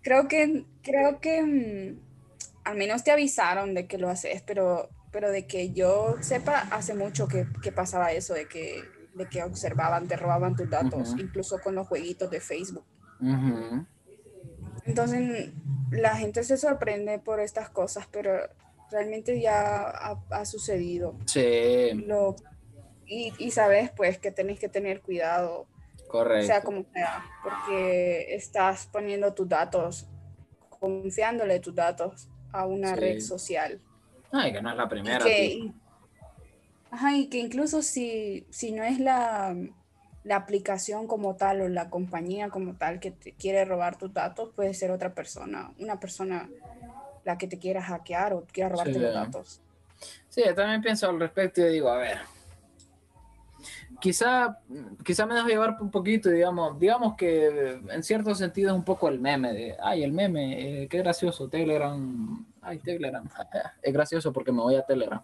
[0.02, 2.00] creo que, creo que mm,
[2.64, 6.94] al menos te avisaron de que lo haces, pero, pero de que yo sepa, hace
[6.94, 8.84] mucho que, que pasaba eso, de que,
[9.14, 12.84] de que observaban, te robaban tus datos, incluso con los jueguitos de Facebook.
[14.84, 15.50] Entonces,
[15.90, 18.40] la gente se sorprende por estas cosas, pero
[18.90, 19.88] realmente ya
[20.30, 21.16] ha, sucedido.
[21.26, 21.92] Sí.
[22.06, 22.36] Lo,
[23.06, 25.66] y, y, sabes, pues, que tenés que tener cuidado.
[26.08, 26.46] Correcto.
[26.46, 30.08] Sea como sea, porque estás poniendo tus datos,
[30.68, 33.80] confiándole tus datos a una red social.
[34.32, 35.18] Ay, que no es la primera.
[35.18, 35.72] Y que,
[36.90, 39.54] ajá, y que incluso si, si no es la,
[40.24, 44.50] la aplicación como tal o la compañía como tal que te quiere robar tus datos,
[44.54, 46.50] puede ser otra persona, una persona
[47.24, 49.60] la que te quiera hackear o quiera robarte los datos.
[50.28, 52.18] Sí, yo también pienso al respecto y digo, a ver,
[54.00, 54.58] quizá,
[55.04, 59.08] quizá me dejo llevar un poquito, digamos, digamos que en cierto sentido es un poco
[59.08, 63.28] el meme de, ay, el meme, eh, qué gracioso, Telegram, ay, Telegram,
[63.82, 65.22] es gracioso porque me voy a Telegram.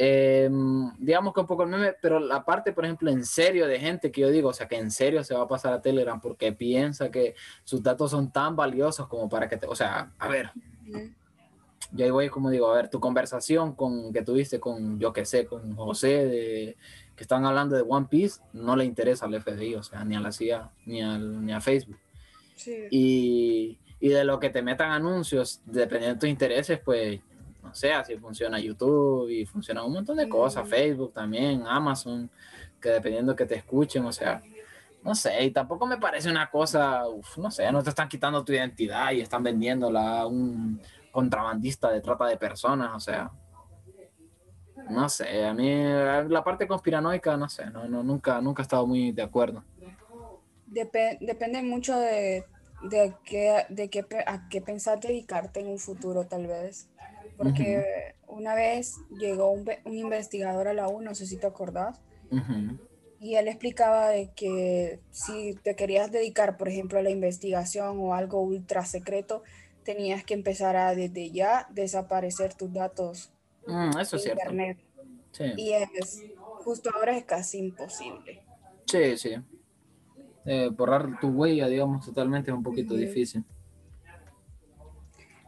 [0.00, 3.80] Em, digamos que un poco el meme, pero la parte, por ejemplo, en serio de
[3.80, 6.20] gente que yo digo, o sea, que en serio se va a pasar a Telegram
[6.20, 10.28] porque piensa que sus datos son tan valiosos como para que te, o sea, a
[10.28, 10.52] ver,
[11.92, 15.24] yo ahí voy como digo, a ver, tu conversación con que tuviste con, yo que
[15.24, 16.76] sé, con José, de,
[17.16, 20.20] que están hablando de One Piece, no le interesa al FBI, o sea, ni a
[20.20, 21.98] la CIA, ni, al, ni a Facebook.
[22.90, 27.20] Y, y de lo que te metan anuncios, dependiendo de tus intereses, pues
[27.62, 32.30] no sé, así funciona YouTube y funciona un montón de cosas, Facebook también, Amazon,
[32.80, 34.42] que dependiendo que te escuchen, o sea,
[35.08, 37.02] no sé, y tampoco me parece una cosa,
[37.38, 42.02] no sé, no te están quitando tu identidad y están vendiéndola a un contrabandista de
[42.02, 43.30] trata de personas, o sea,
[44.90, 45.82] no sé, a mí
[46.28, 49.64] la parte conspiranoica, no sé, no, no, nunca, nunca he estado muy de acuerdo.
[50.66, 52.44] depende mucho de,
[52.90, 56.90] de, qué, de qué, a qué pensar dedicarte en un futuro, tal vez.
[57.38, 61.98] Porque una vez llegó un, un, investigador a la U, no sé si te acordás,
[63.20, 68.14] y él explicaba de que si te querías dedicar, por ejemplo, a la investigación o
[68.14, 69.42] algo ultra secreto,
[69.82, 73.32] tenías que empezar a desde ya desaparecer tus datos
[73.66, 74.78] mm, eso es internet.
[75.56, 76.24] Y es,
[76.58, 78.42] justo ahora es casi imposible.
[78.86, 79.36] Sí, sí.
[80.44, 83.44] Eh, borrar tu huella, digamos, totalmente es un poquito difícil.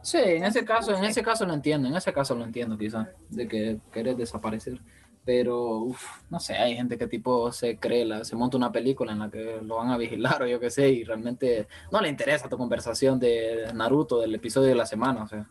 [0.01, 3.07] Sí, en ese caso, en ese caso lo entiendo, en ese caso lo entiendo quizás,
[3.29, 4.79] de que querés desaparecer
[5.23, 5.87] pero
[6.29, 9.29] no sé, hay gente que tipo se cree, la, se monta una película en la
[9.29, 12.57] que lo van a vigilar o yo qué sé, y realmente no le interesa tu
[12.57, 15.47] conversación de Naruto del episodio de la semana, o sea.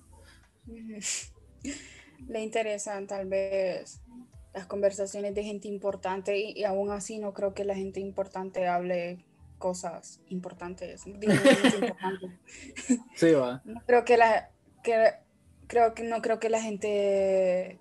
[2.28, 4.02] Le interesan tal vez
[4.52, 9.24] las conversaciones de gente importante y, aún así no creo que la gente importante hable
[9.58, 11.02] cosas importantes.
[13.14, 13.62] sí, va.
[13.64, 14.50] No creo que la
[14.82, 15.14] que
[15.66, 17.78] creo que no creo que la gente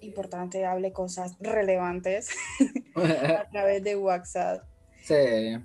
[0.00, 2.30] importante hable cosas relevantes
[2.96, 4.64] a través de WhatsApp.
[5.02, 5.56] Sí.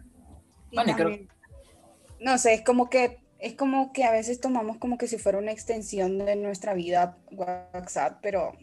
[2.20, 5.38] No sé, es como que es como que a veces tomamos como que si fuera
[5.38, 8.54] una extensión de nuestra vida WhatsApp, pero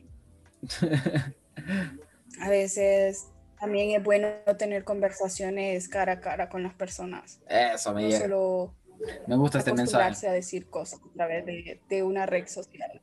[2.41, 3.29] a veces
[3.61, 4.29] también es bueno
[4.59, 7.41] tener conversaciones cara a cara con las personas.
[7.47, 8.75] Eso me Solo
[9.27, 10.27] me gusta este mensaje.
[10.27, 13.03] a decir cosas a través de, de una red social.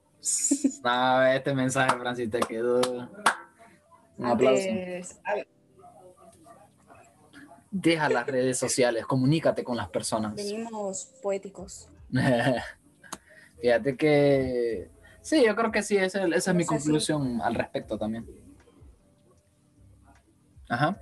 [0.83, 2.81] No, este mensaje, Francis, te quedó.
[4.17, 4.67] Un aplauso.
[7.69, 10.35] Deja las redes sociales, comunícate con las personas.
[10.35, 11.89] Venimos poéticos.
[13.61, 14.89] Fíjate que.
[15.21, 18.25] Sí, yo creo que sí, esa, es mi conclusión al respecto también.
[20.69, 20.97] Ajá.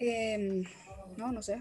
[0.00, 0.62] Eh,
[1.18, 1.60] no, no sé.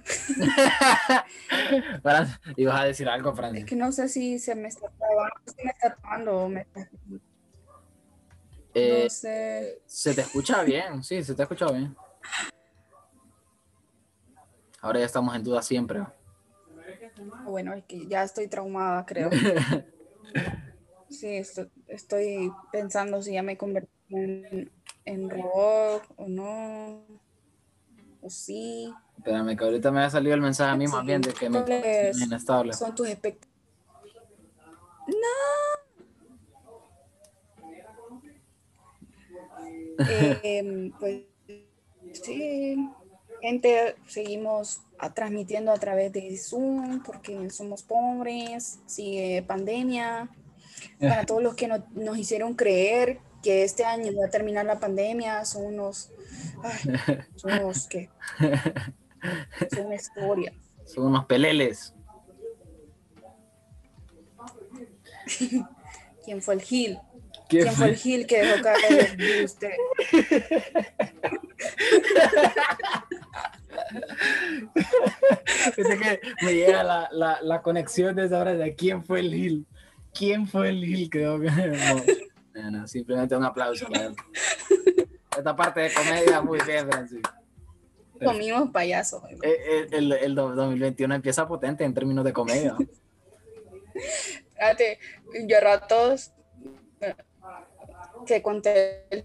[2.55, 3.55] ibas a decir algo, Fran.
[3.55, 6.61] Es que no sé si se me está trabando, si me está trabando o me
[6.61, 6.87] está...
[8.75, 9.81] Eh, no sé.
[9.87, 11.95] Se te escucha bien, sí, se te ha escuchado bien.
[14.79, 16.05] Ahora ya estamos en duda siempre.
[17.45, 19.31] Bueno, es que ya estoy traumada, creo.
[21.09, 21.41] sí,
[21.87, 24.71] estoy, pensando si ya me convertí en,
[25.03, 27.26] en robot o no.
[28.27, 28.93] O sí.
[29.17, 32.09] Espérame, que ahorita me ha salido el mensaje a mí más bien de que me
[32.09, 32.73] es inestable.
[32.73, 33.57] Son tus expectativas.
[35.07, 35.15] No.
[40.43, 41.23] Eh, pues
[42.13, 42.89] Sí,
[43.41, 44.81] gente, seguimos
[45.13, 50.29] transmitiendo a través de Zoom porque somos pobres, sigue pandemia.
[50.99, 55.45] Para todos los que nos hicieron creer que este año va a terminar la pandemia,
[55.45, 56.11] son unos,
[57.35, 58.09] son unos, ¿qué?
[59.73, 60.53] Son una historia.
[60.85, 61.93] Son unos peleles.
[66.23, 66.97] ¿Quién fue el Gil?
[67.49, 67.89] ¿Quién, fue?
[67.89, 69.73] el Gil que dejó caer de usted?
[75.75, 79.65] Que me llega la, la, la, conexión de esa hora de quién fue el Gil.
[80.13, 81.45] ¿Quién fue el Gil que dejó no,
[82.85, 84.15] simplemente un aplauso para él.
[85.37, 87.31] Esta parte de comedia muy bien, Francisco.
[88.23, 89.21] Comimos payasos.
[89.29, 92.75] El, eh, el, el, 2021 empieza potente en términos de comedia.
[94.53, 94.99] Fíjate,
[95.45, 96.31] yo ratos
[98.25, 99.23] que conté el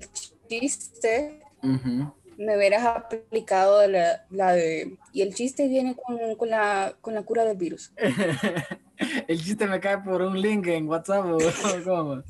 [0.49, 1.41] chiste,
[2.45, 4.97] me hubieras aplicado la, la, de...
[5.13, 7.93] Y el chiste viene con, con, la, con la cura del virus.
[9.29, 11.39] el chiste me cae por un link en WhatsApp o
[11.85, 12.23] cómo.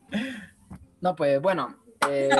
[1.00, 1.76] no, pues bueno.
[2.10, 2.30] Eh,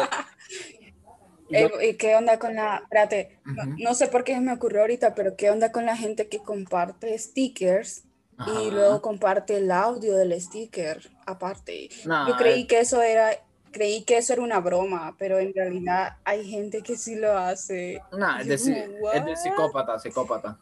[1.51, 2.77] eh, ¿Qué onda con la...
[2.83, 3.39] Espérate,
[3.79, 7.17] no, sé por qué me ocurrió ahorita, pero ¿qué onda con la gente que comparte
[7.19, 8.05] stickers
[8.39, 11.89] y luego comparte el audio del sticker aparte?
[12.05, 13.31] Yo creí que eso era...
[13.77, 18.01] Creí que eso era una broma, pero en realidad hay gente que sí lo hace.
[18.11, 20.59] No, es de, es de psicópata, psicópata.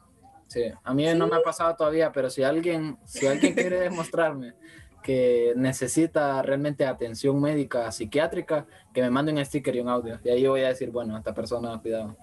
[0.49, 4.55] Sí, a mí no me ha pasado todavía, pero si alguien, si alguien quiere demostrarme
[5.01, 10.19] que necesita realmente atención médica psiquiátrica, que me mande un sticker y un audio.
[10.25, 12.17] Y ahí voy a decir, bueno, esta persona, cuidado.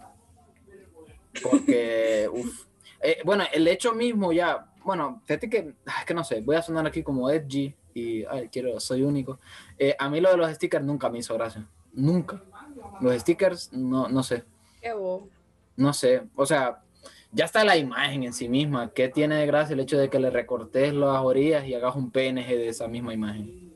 [1.41, 2.65] Porque, uff.
[3.01, 6.62] Eh, bueno, el hecho mismo ya, bueno, fíjate que, es que no sé, voy a
[6.62, 9.39] sonar aquí como edgy y, ay, quiero, soy único.
[9.77, 11.65] Eh, a mí lo de los stickers nunca me hizo gracia.
[11.93, 12.41] Nunca.
[12.99, 14.43] Los stickers, no, no sé.
[14.82, 14.93] Qué
[15.75, 16.82] No sé, o sea,
[17.32, 18.91] ya está la imagen en sí misma.
[18.91, 22.12] ¿Qué tiene de gracia el hecho de que le recortes las orillas y hagas un
[22.12, 23.73] PNG de esa misma imagen?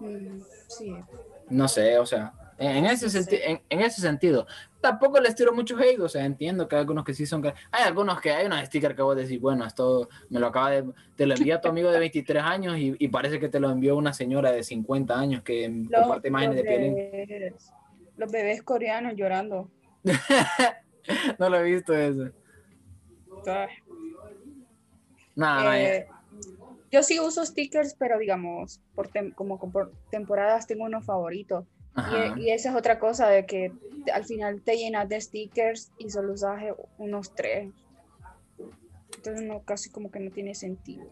[0.00, 0.94] Mm, sí.
[1.48, 4.46] No sé, o sea, en ese, en, ese sentido,
[4.80, 7.44] tampoco les tiro mucho hate, o sea, entiendo que hay algunos que sí son...
[7.44, 10.84] Hay algunos que hay unos stickers que vos decís, bueno, esto me lo acaba de...
[11.16, 14.12] Te lo envía tu amigo de 23 años y, parece que te lo envió una
[14.12, 17.54] señora de 50 años que comparte imágenes de piel.
[18.16, 19.68] Los bebés coreanos llorando.
[21.38, 22.30] no lo he visto eso.
[25.34, 26.06] Nada, eh,
[26.92, 31.64] yo sí uso stickers, pero digamos, por como por temporadas tengo unos favoritos.
[32.36, 33.72] Y, esa es otra cosa de que
[34.12, 36.62] al final te llenas de stickers y solo usas
[36.98, 37.70] unos tres.
[39.16, 41.04] Entonces no, casi como que no tiene sentido.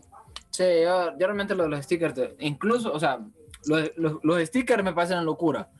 [0.50, 3.20] Sí, yo, realmente lo de los stickers, incluso, o sea,
[3.66, 5.70] los, los, los stickers me parecen locura.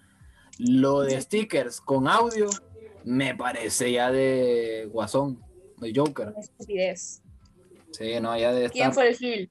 [0.59, 2.51] Lo de stickers con audio
[3.05, 5.43] me parece ya de Guasón,
[5.79, 6.35] de Joker.
[6.39, 7.23] estupidez.
[7.93, 9.51] Sí, no, ya de ¿Quién fue el Gil?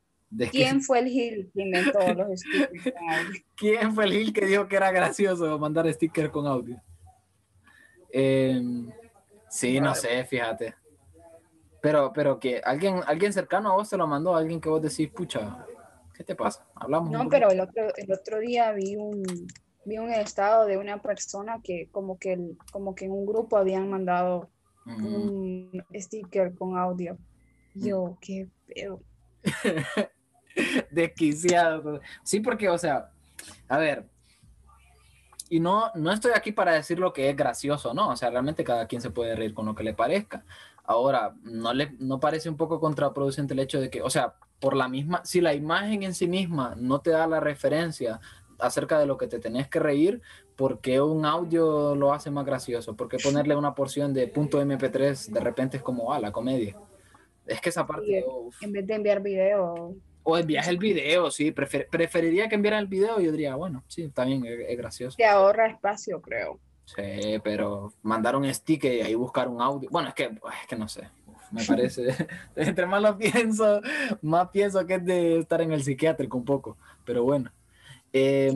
[0.52, 3.42] ¿Quién fue el Gil que inventó los stickers con audio?
[3.56, 6.82] ¿Quién fue el Gil que dijo que era gracioso mandar stickers con audio?
[8.12, 8.90] Em,
[9.50, 10.76] sí, no sé, fíjate.
[11.82, 15.10] Pero, pero que alguien, alguien cercano a vos te lo mandó, alguien que vos decís,
[15.10, 15.66] pucha,
[16.14, 16.68] ¿qué te pasa?
[16.76, 17.10] Hablamos.
[17.10, 19.24] No, pero el otro, el otro día vi un,
[19.86, 22.38] vi un estado de una persona que como que,
[22.72, 24.50] como que en un grupo habían mandado
[24.86, 27.18] un sticker con audio.
[27.76, 29.02] Yo, qué pedo.
[30.92, 32.02] Desquiciado.
[32.24, 33.12] Sí, porque, o sea,
[33.68, 34.06] a ver,
[35.50, 38.10] y no, no estoy aquí para decir lo que es gracioso, ¿no?
[38.10, 40.46] O sea, realmente cada quien se puede reír con lo que le parezca.
[40.84, 44.76] Ahora, ¿no, le, no parece un poco contraproducente el hecho de que, o sea, por
[44.76, 48.20] la misma, si la imagen en sí misma no te da la referencia
[48.60, 50.22] acerca de lo que te tenés que reír,
[50.56, 52.96] porque un audio lo hace más gracioso?
[52.96, 56.76] porque ponerle una porción de punto MP3 de repente es como, ah, la comedia?
[57.46, 58.26] Es que esa parte...
[58.62, 59.96] en vez de enviar video.
[60.30, 61.52] O envías el video, sí.
[61.52, 63.20] preferiría que enviaran el video.
[63.20, 65.18] Yo diría, bueno, sí, también es, gracioso.
[65.18, 66.60] Te ahorra espacio, creo.
[66.86, 69.90] Sí, pero mandar un sticker y ahí buscar un audio.
[69.92, 71.08] Bueno, es que, es que no sé.
[71.52, 72.08] me parece.
[72.56, 73.82] Entre más lo pienso,
[74.22, 76.78] más pienso que es de estar en el psiquiátrico un poco.
[77.06, 77.52] Pero bueno.
[78.12, 78.52] Eh,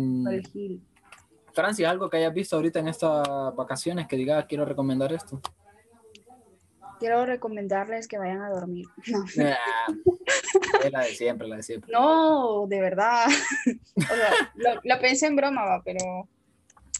[1.54, 5.40] Francia, ¿algo que hayas visto ahorita en estas vacaciones que diga quiero recomendar esto?
[7.04, 8.86] Quiero recomendarles que vayan a dormir.
[9.12, 9.26] No.
[10.86, 11.92] es la de siempre, la de siempre.
[11.92, 13.26] No, de verdad.
[14.86, 16.30] lo, pensé en broma, va, pero,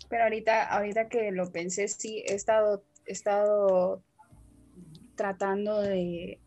[0.10, 4.04] pero ahorita, ahorita que lo pensé, sí, he estado, he estado
[5.16, 6.38] tratando de,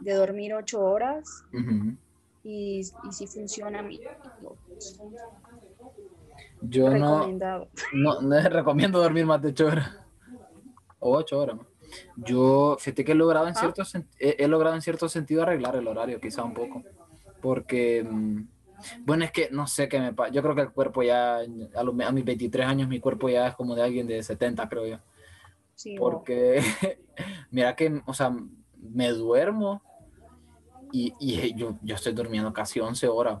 [0.00, 1.44] de dormir ocho horas
[2.42, 4.00] y, y sí funciona a mí.
[6.62, 7.28] Yo no,
[7.92, 9.96] no, no recomiendo dormir más de 8 horas
[10.98, 11.58] o 8 horas.
[12.16, 13.60] Yo, fíjate que he logrado en, ah.
[13.60, 13.82] cierto,
[14.18, 16.82] he, logrado en cierto sentido arreglar el horario, quizá un poco,
[17.40, 18.42] porque, mm,
[19.00, 21.82] bueno, es que no sé qué me pasa, yo creo que el cuerpo ya, a,
[21.82, 24.86] los, a mis 23 años, mi cuerpo ya es como de alguien de 70, creo
[24.86, 24.98] yo.
[25.74, 26.60] Sí, porque,
[27.50, 28.34] mira que, o sea,
[28.76, 29.82] me duermo
[30.92, 33.40] y, y yo, yo estoy durmiendo casi 11 horas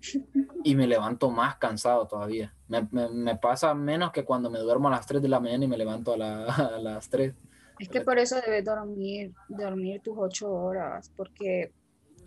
[0.64, 2.54] y me levanto más cansado todavía.
[2.68, 5.68] Me, me, pasa menos que cuando me duermo a las 3 de la mañana y
[5.68, 6.44] me levanto a,
[6.76, 7.34] a las 3.
[7.78, 11.72] Es que por eso debes dormir, dormir tus 8 horas, porque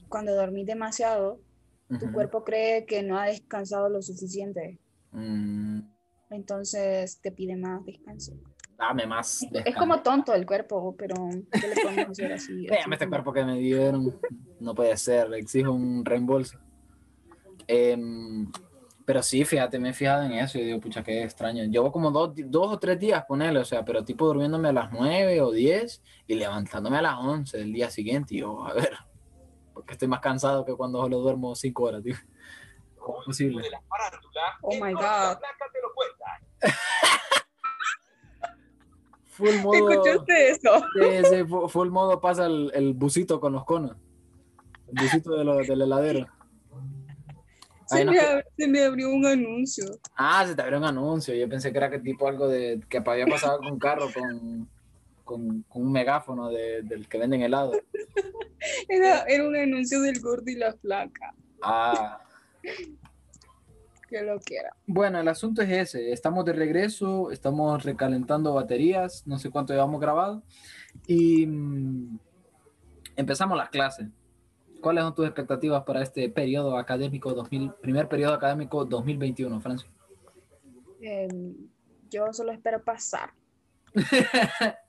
[0.09, 1.39] cuando dormís demasiado,
[1.99, 4.79] tu cuerpo cree que no ha descansado lo suficiente.
[5.11, 5.79] Mm.
[6.29, 8.33] Entonces te pide más descanso.
[8.77, 9.45] Dame más.
[9.65, 11.15] Es como tonto el cuerpo, pero
[11.51, 12.67] ¿qué le podemos hacer así?
[12.67, 14.19] Déjame este cuerpo que me dieron.
[14.59, 16.59] No puede ser, exijo un reembolso.
[17.67, 18.51] Em,
[19.07, 21.63] pero sí, fíjate, me he fijado en eso y digo, pucha, qué extraño.
[21.63, 24.73] Llevo como dos, dos o tres días con él, o sea, pero tipo durmiéndome a
[24.73, 28.35] las nueve o diez y levantándome a las once del día siguiente.
[28.35, 28.97] Y yo, a ver,
[29.73, 32.15] porque estoy más cansado que cuando solo duermo cinco horas, tío.
[32.97, 33.63] ¿Cómo es posible?
[34.61, 35.37] Oh my God.
[39.27, 39.89] full modo.
[39.89, 40.83] ¿Escuchaste eso?
[40.99, 43.95] Sí, sí, full modo pasa el, el busito con los conos.
[44.89, 46.27] El busito de lo, del heladero.
[47.87, 49.85] Se, me abrió un anuncio.
[50.15, 51.33] Ah, se te abrió un anuncio.
[51.33, 54.69] Yo pensé que era que tipo algo de que había pasado con un carro con,
[55.23, 57.71] con, un megáfono de, del que venden helado.
[58.89, 61.33] Era, era un anuncio del gordo y la flaca.
[61.61, 62.19] Ah.
[64.09, 64.75] que lo quiera.
[64.87, 66.11] Bueno, el asunto es ese.
[66.11, 70.43] Estamos de regreso, estamos recalentando baterías, no sé cuánto llevamos grabado.
[71.05, 72.19] Y mm,
[73.15, 74.07] empezamos las clases.
[74.81, 79.89] ¿Cuáles son tus expectativas para este periodo académico, 2000, primer periodo académico 2021, Francia?
[81.01, 81.55] Em,
[82.09, 83.33] yo solo espero pasar.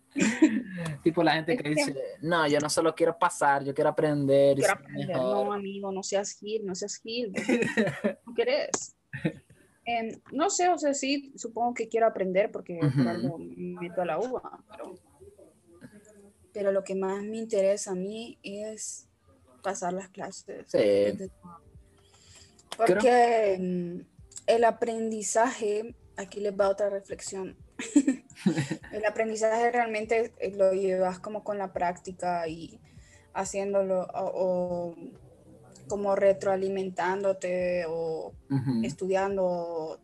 [1.02, 4.56] tipo la gente que dice, no, yo no solo quiero pasar, yo quiero aprender.
[4.56, 5.16] Quiero aprender.
[5.16, 7.32] No, amigo, no seas gil, no seas gil.
[8.26, 8.96] ¿No querés?
[9.84, 14.04] Em, no sé, o sea, sí, supongo que quiero aprender porque uh me meto a
[14.04, 14.94] la uva, pero,
[16.52, 19.07] pero lo que más me interesa a mí es
[19.62, 20.66] pasar las clases.
[22.76, 24.00] Porque mm,
[24.46, 27.56] el aprendizaje, aquí les va otra reflexión.
[28.92, 32.80] el aprendizaje realmente eh, lo llevas como con la práctica y
[33.34, 34.94] haciéndolo o,
[35.88, 38.32] como retroalimentándote o
[38.82, 40.00] estudiando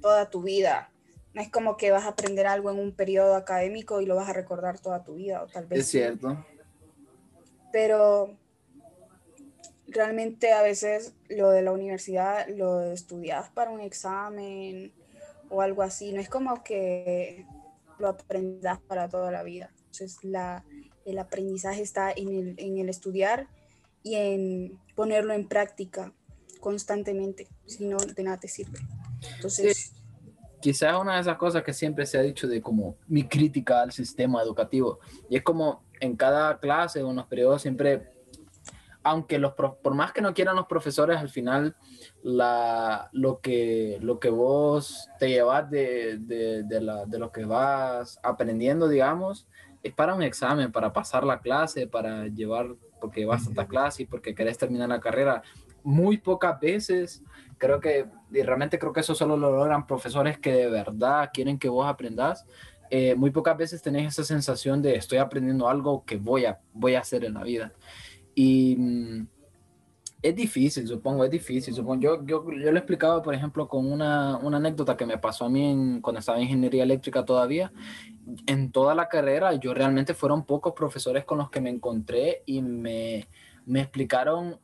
[0.00, 0.90] toda tu vida.
[1.34, 4.28] No es como que vas a aprender algo en un periodo académico y lo vas
[4.28, 5.80] a recordar toda tu vida, o tal vez.
[5.80, 6.44] Es cierto.
[7.72, 8.36] Pero
[9.90, 14.92] realmente a veces lo de la universidad lo estudias para un examen
[15.48, 17.44] o algo así, no es como que
[17.98, 19.70] lo aprendas para toda la vida.
[19.78, 20.64] Entonces la,
[21.04, 23.48] el aprendizaje está en el, en el estudiar
[24.02, 26.12] y en ponerlo en práctica
[26.60, 28.78] constantemente, si no, de nada te sirve.
[29.36, 29.92] Entonces...
[30.60, 33.92] Quizás una de esas cosas que siempre se ha dicho de como mi crítica al
[33.92, 38.10] sistema educativo, y es como en cada clase o en los periodos siempre
[39.02, 41.76] aunque los, por más que no quieran los profesores, al final
[42.22, 47.44] la, lo, que, lo que vos te llevas de, de, de, la, de lo que
[47.44, 49.46] vas aprendiendo, digamos,
[49.82, 54.02] es para un examen, para pasar la clase, para llevar, porque vas a esta clase
[54.02, 55.42] y porque querés terminar la carrera.
[55.82, 57.22] Muy pocas veces,
[57.56, 61.58] creo que, y realmente creo que eso solo lo logran profesores que de verdad quieren
[61.58, 62.44] que vos aprendas.
[62.90, 66.96] Eh, muy pocas veces tenés esa sensación de estoy aprendiendo algo que voy a, voy
[66.96, 67.72] a hacer en la vida.
[68.34, 69.26] Y mm,
[70.22, 71.74] es difícil, supongo, es difícil.
[71.74, 72.00] Supongo.
[72.00, 75.50] Yo, yo, yo lo explicaba, por ejemplo, con una, una anécdota que me pasó a
[75.50, 77.72] mí cuando estaba en ingeniería eléctrica todavía.
[78.46, 82.60] En toda la carrera, yo realmente fueron pocos profesores con los que me encontré y
[82.60, 83.28] me,
[83.64, 84.58] me explicaron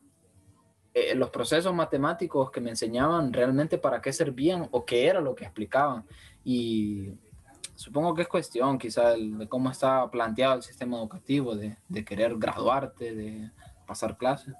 [0.92, 5.34] eh, los procesos matemáticos que me enseñaban realmente para qué servían o qué era lo
[5.34, 6.04] que explicaban.
[6.44, 7.10] Y
[7.76, 12.36] supongo que es cuestión quizá de cómo está planteado el sistema educativo, de, de querer
[12.36, 13.50] graduarte, de
[13.86, 14.54] pasar clases.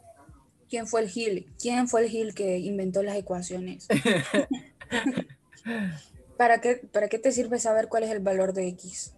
[0.69, 1.53] ¿Quién fue el Gil?
[1.61, 3.89] ¿Quién fue el Gil que inventó las ecuaciones?
[6.37, 9.15] ¿Para, qué, ¿Para qué te sirve saber cuál es el valor de X?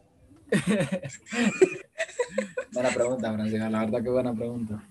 [2.72, 4.88] buena pregunta, Francisca, la verdad que buena pregunta.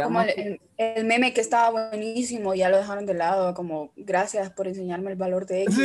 [0.00, 4.66] Como el, el, meme que estaba buenísimo, ya lo dejaron de lado, como gracias por
[4.66, 5.78] enseñarme el valor de X.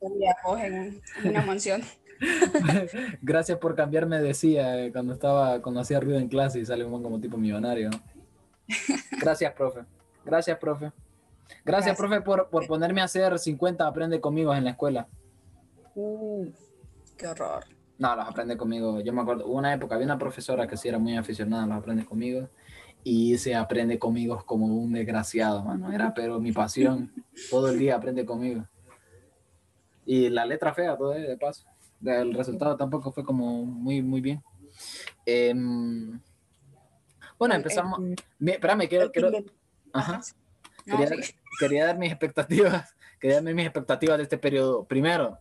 [0.00, 1.82] en, una mansión.
[3.22, 7.02] gracias por cambiarme, decía eh, cuando estaba, cuando hacía ruido en clase y sale un
[7.02, 7.90] como tipo millonario.
[9.20, 9.80] Gracias, profe.
[10.24, 10.90] Gracias, profe.
[11.64, 15.06] Gracias, profe, por, por, ponerme a hacer 50 aprende conmigo en la escuela.
[15.94, 16.46] Uh,
[17.16, 17.64] qué horror.
[17.98, 19.00] No, los aprende conmigo.
[19.00, 21.66] Yo me acuerdo, hubo una época, había una profesora que sí era muy aficionada a
[21.66, 22.48] los aprende conmigo
[23.08, 25.92] y se aprende conmigo como un desgraciado, mano.
[25.92, 27.12] Era pero mi pasión.
[27.48, 28.66] Todo el día aprende conmigo.
[30.04, 31.68] Y la letra fea, todo de paso.
[32.04, 34.42] El resultado tampoco fue como muy, muy bien.
[35.24, 36.20] Em,
[37.38, 38.00] bueno, empezamos.
[38.40, 39.12] espérame, quiero.
[39.12, 39.30] quiero
[39.92, 40.20] ajá.
[41.60, 42.92] Quería, dar mis expectativas.
[43.20, 44.84] Quería dar mis expectativas de este periodo.
[44.84, 45.38] Primero,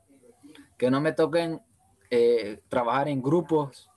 [0.78, 1.59] que no me toquen
[2.11, 3.89] eh, trabajar en grupos.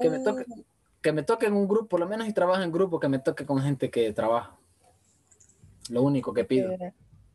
[0.00, 0.64] Que me uh.
[1.04, 3.18] Que me toque en un grupo, por lo menos si trabajo en grupo, que me
[3.18, 4.56] toque con gente que trabaja.
[5.90, 6.70] Lo único que pido.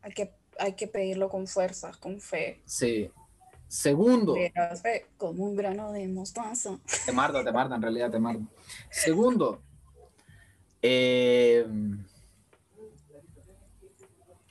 [0.02, 2.60] hay, que, hay que pedirlo con fuerza, con fe.
[2.64, 3.08] Sí.
[3.68, 4.34] Segundo.
[5.16, 6.80] Como un grano de mostaza.
[7.06, 8.42] Te marda, te marda, en realidad te marda.
[8.90, 9.62] Segundo.
[10.82, 11.64] Eh,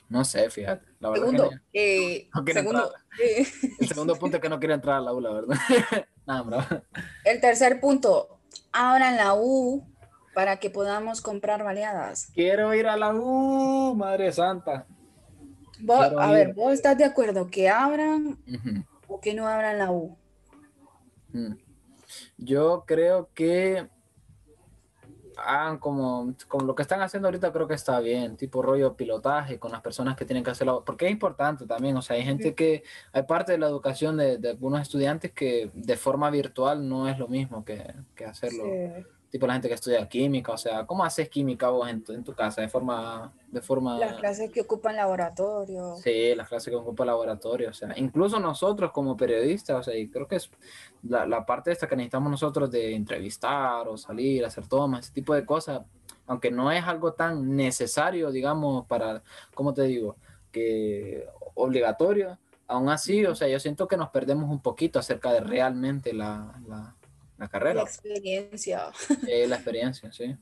[0.08, 0.86] no sé, fíjate.
[0.98, 2.92] La verdad segundo, eh, segundo
[3.22, 3.46] eh.
[3.80, 5.56] El segundo punto es que no quiero entrar a la U, la verdad.
[6.26, 6.82] Nada, bro.
[7.24, 8.39] El tercer punto,
[8.72, 9.84] abran la U
[10.34, 12.30] para que podamos comprar baleadas.
[12.34, 14.86] Quiero ir a la U, Madre Santa.
[15.88, 18.38] a ver, ¿vos estás de acuerdo que abran
[19.08, 20.16] o que no abran la U?
[21.32, 21.54] Mm.
[22.38, 23.88] Yo creo que
[25.44, 29.58] hagan como, como lo que están haciendo ahorita creo que está bien, tipo rollo pilotaje
[29.58, 32.54] con las personas que tienen que hacerlo, porque es importante también, o sea, hay gente
[32.54, 32.82] que,
[33.12, 37.18] hay parte de la educación de, de algunos estudiantes que de forma virtual no es
[37.18, 38.64] lo mismo que, que hacerlo
[39.30, 42.24] tipo la gente que estudia química, o sea, ¿cómo haces química vos en tu, en
[42.24, 43.96] tu casa de forma, de forma...
[43.98, 45.96] Las clases que ocupan laboratorio.
[46.02, 50.08] Sí, las clases que ocupan laboratorio, o sea, incluso nosotros como periodistas, o sea, y
[50.08, 50.50] creo que es
[51.04, 55.32] la, la parte esta que necesitamos nosotros de entrevistar o salir, hacer tomas, ese tipo
[55.34, 55.82] de cosas,
[56.26, 59.22] aunque no es algo tan necesario, digamos, para,
[59.54, 60.16] ¿cómo te digo?
[60.50, 65.40] Que obligatorio, aún así, o sea, yo siento que nos perdemos un poquito acerca de
[65.40, 66.94] realmente la, la
[67.40, 67.74] la carrera.
[67.74, 68.92] La experiencia.
[69.48, 70.36] la experiencia, sí.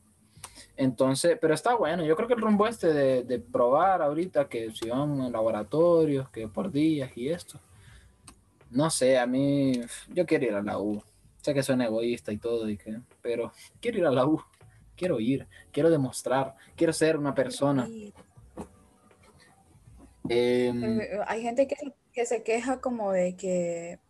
[0.76, 2.04] Entonces, pero está bueno.
[2.04, 6.28] Yo creo que el rumbo este de, de probar ahorita que si van a laboratorios,
[6.30, 7.60] que por días y esto.
[8.70, 11.02] No sé, a mí, yo quiero ir a la U.
[11.40, 14.42] Sé que soy egoísta y todo, y que, pero quiero ir a la U.
[14.96, 17.88] Quiero ir, quiero demostrar, quiero ser una persona.
[20.28, 21.76] Em, eh, hay gente que,
[22.12, 24.00] que, se queja como de que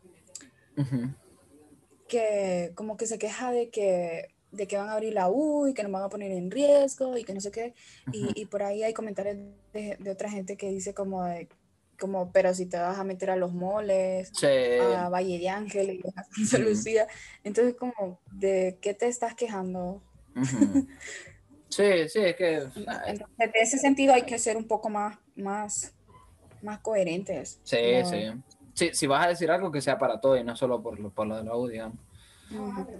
[2.09, 5.75] que como que se queja de que, de que van a abrir la U y
[5.75, 7.75] que nos van a poner en riesgo y que no sé qué.
[8.13, 9.37] y, y, por ahí hay comentarios
[9.73, 11.49] de, de, otra gente que dice como, de,
[11.99, 16.25] como, pero si te vas a meter a los moles, a Valle de Ángeles, a
[16.25, 17.07] Santa Lucía,
[17.45, 20.03] entonces como, ¿de qué te estás quejando?
[21.69, 22.55] sí, sí, es que...
[23.07, 25.93] Entonces, de ese sentido hay que ser un poco más, más,
[26.63, 27.61] más coherentes.
[27.65, 28.33] Sí, sí
[28.79, 31.11] si, si vas a decir algo que sea para todo y no solo por lo,
[31.11, 31.69] por lo de la U.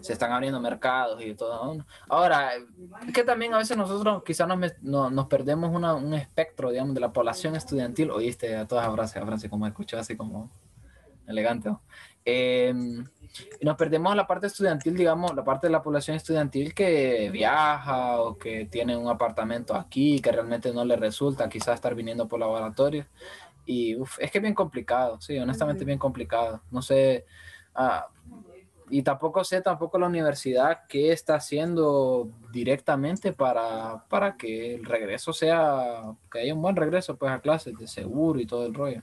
[0.01, 1.85] Se están abriendo mercados y todo.
[2.09, 2.51] Ahora,
[3.07, 7.01] es que también a veces nosotros quizás nos, nos perdemos una, un espectro, digamos, de
[7.01, 8.11] la población estudiantil.
[8.11, 10.51] Oíste a todas abrazos, abrazos, como escuché, así como
[11.29, 11.71] elegante.
[12.25, 13.07] Em,
[13.61, 18.21] y nos perdemos la parte estudiantil, digamos, la parte de la población estudiantil que viaja
[18.21, 22.41] o que tiene un apartamento aquí, que realmente no le resulta quizás estar viniendo por
[22.41, 23.07] laboratorio.
[23.71, 26.63] Y es que es bien complicado, sí, honestamente bien complicado.
[26.71, 27.27] No sé,
[27.75, 28.09] ah,
[28.89, 35.35] y tampoco sé tampoco la universidad qué está haciendo directamente para, para que el regreso
[35.35, 39.03] sea, que haya un buen regreso pues a clases de seguro y todo el rollo.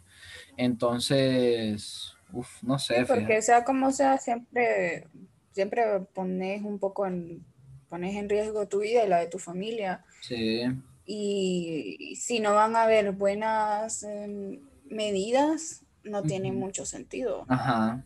[0.57, 3.05] Entonces, uf, no sé.
[3.05, 5.07] porque sea como sea, siempre,
[5.51, 7.45] siempre pones un poco en,
[7.87, 10.03] pones en riesgo tu vida y la de tu familia.
[10.21, 10.63] Sí
[11.05, 17.45] y si no van a haber buenas em, medidas, no tiene mucho sentido.
[17.47, 18.03] Ajá.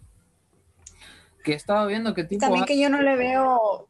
[1.44, 2.42] Que estaba viendo que tipo...
[2.42, 3.88] También que yo no le veo,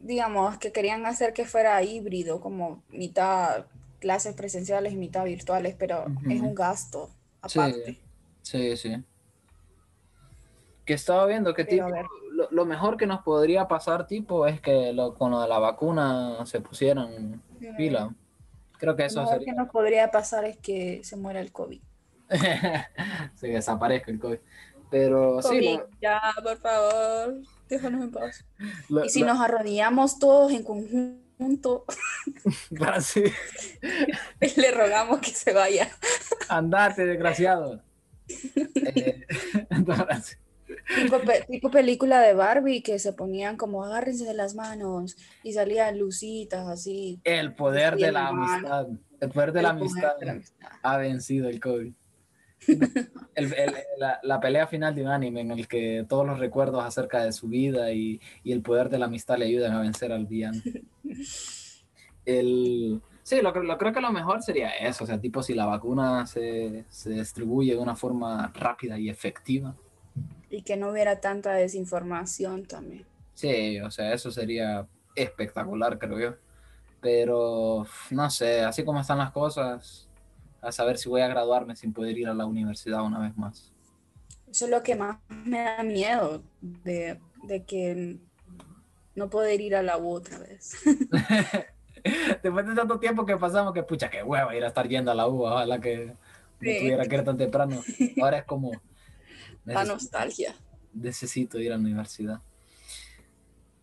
[0.00, 3.66] digamos, que querían hacer que fuera híbrido, como mitad
[4.00, 7.10] clases presenciales y mitad virtuales, pero es un gasto
[7.42, 8.00] aparte.
[8.42, 8.96] Sí, sí,
[10.84, 11.86] Que estaba viendo que tipo,
[12.50, 16.44] lo, mejor que nos podría pasar tipo es que lo, con lo de la vacuna
[16.46, 17.42] se pusieran
[17.76, 18.14] pila.
[18.80, 21.80] Creo que eso Lo que nos podría pasar es que se muera el COVID.
[23.34, 24.38] se desaparezca el COVID.
[24.90, 25.78] Pero sí.
[26.00, 28.44] Ya, por favor, déjanos en paz.
[29.04, 31.84] y si nos arrodillamos todos en conjunto.
[34.56, 35.90] Le rogamos que se vaya.
[36.48, 37.82] Andate, desgraciado.
[38.28, 39.26] eh,
[41.48, 46.66] Tipo, película de Barbie que se ponían como agárrense de las manos y salían lucitas
[46.68, 47.20] así.
[47.24, 48.88] El poder de la amistad.
[49.20, 50.12] El poder de, la, amistad
[50.82, 51.92] ha vencido el COVID.
[54.22, 57.48] la, pelea final de un anime en el que todos los recuerdos acerca de su
[57.48, 60.60] vida y, el poder de la amistad le ayudan a vencer al villano.
[62.26, 65.64] El, sí, lo, lo, creo que lo mejor sería eso, o sea, tipo si la
[65.64, 69.74] vacuna se, se distribuye de una forma rápida y efectiva.
[70.50, 73.06] Y que no hubiera tanta desinformación también.
[73.34, 76.34] Sí, o sea, eso sería espectacular, creo yo.
[77.00, 80.08] Pero, no sé, así como están las cosas,
[80.60, 83.72] a saber si voy a graduarme sin poder ir a la universidad una vez más.
[84.50, 88.18] Eso es lo que más me da miedo, de, de que
[89.14, 90.76] no poder ir a la U otra vez.
[92.42, 95.14] Después de tanto tiempo que pasamos, que pucha, qué hueva ir a estar yendo a
[95.14, 96.16] la U, ojalá que no
[96.58, 97.80] tuviera que ir tan temprano.
[98.22, 98.72] Ahora es como...
[99.64, 100.54] La nostalgia.
[100.92, 102.40] Necesito ir a la universidad.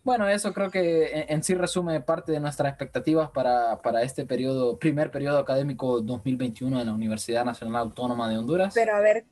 [0.03, 4.79] Bueno, eso creo que en, sí resume parte de nuestras expectativas para, para, este periodo,
[4.79, 8.73] primer periodo académico 2021 de la Universidad Nacional Autónoma de Honduras.
[8.73, 9.25] Pero a ver,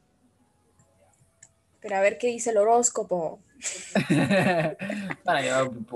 [1.79, 3.39] pero a ver qué dice el horóscopo.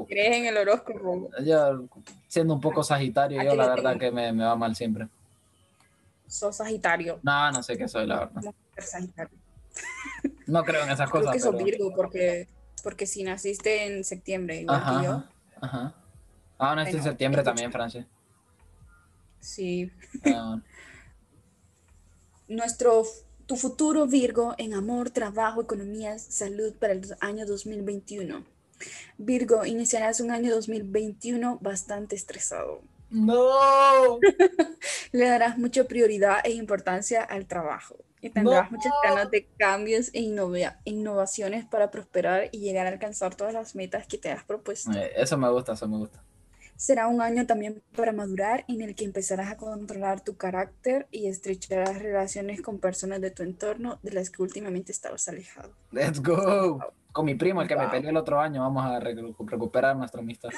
[0.07, 1.29] ¿Crees en el horóscopo?
[1.43, 1.89] Yo,
[2.29, 5.09] siendo un poco sagitario, yo la verdad que me, me, va mal siempre.
[6.25, 7.19] ¿Sos sagitario?
[7.21, 8.53] No, no sé qué soy, la verdad.
[10.47, 11.31] No creo en esas cosas.
[11.31, 12.47] Creo que sos Virgo, porque
[12.81, 15.23] porque si naciste en septiembre, igual que yo.
[15.61, 15.95] Ajá.
[16.57, 18.07] Ah, naciste en septiembre también, Francia.
[19.39, 19.91] Sí.
[20.25, 20.59] Ah,
[22.47, 23.03] Nuestro,
[23.45, 28.43] tu futuro Virgo en amor, trabajo, economía, salud para el año 2021.
[29.17, 32.81] Virgo, iniciarás un año 2021 bastante estresado.
[33.11, 34.19] No.
[35.11, 40.21] Le darás mucha prioridad e importancia al trabajo y tendrás muchas ganas de cambios e
[40.85, 44.91] innovaciones para prosperar y llegar a alcanzar todas las metas que te has propuesto.
[44.91, 46.21] Eh, eso me gusta, eso me gusta.
[46.75, 51.27] Será un año también para madurar en el que empezarás a controlar tu carácter y
[51.27, 55.73] estrecharás relaciones con personas de tu entorno de las que últimamente estabas alejado.
[55.91, 56.79] Let's go.
[57.11, 60.51] Con mi primo, el que me peleó el otro año, vamos a recuperar nuestra amistad.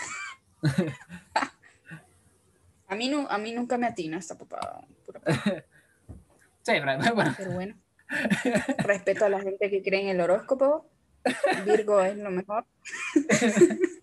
[2.87, 4.85] a, mí no, a mí nunca me atina esta papada.
[6.63, 6.73] Sí,
[7.15, 7.33] bueno.
[7.37, 7.75] Pero bueno.
[8.77, 10.85] Respeto a la gente que cree en el horóscopo.
[11.65, 12.65] Virgo es lo mejor.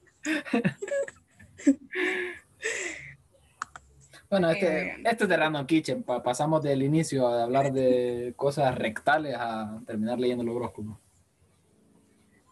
[4.31, 6.03] Bueno, este, eh, esto es de Random Kitchen.
[6.03, 11.01] pasamos del inicio a hablar de cosas rectales a terminar leyendo el horóscopo.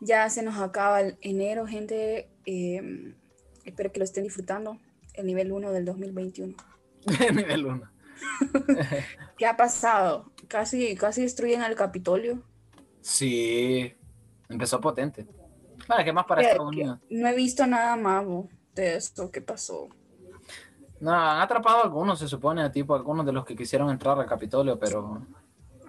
[0.01, 2.31] Ya se nos acaba el enero, gente.
[2.47, 3.15] Eh,
[3.65, 4.79] espero que lo estén disfrutando.
[5.15, 6.55] El nivel 1 del 2021.
[7.29, 7.91] el nivel 1.
[9.39, 10.33] ¿Qué ha pasado?
[10.49, 12.43] Casi, casi destruyen el Capitolio.
[13.01, 13.95] Sí,
[14.49, 15.27] empezó potente.
[15.89, 16.99] Vale, ¿qué más para Estados Unidos?
[17.11, 18.25] No he visto nada más
[18.75, 19.89] de esto ¿Qué pasó.
[21.01, 24.27] No, han atrapado a algunos, se supone, tipo algunos de los que quisieron entrar al
[24.27, 25.27] Capitolio, pero...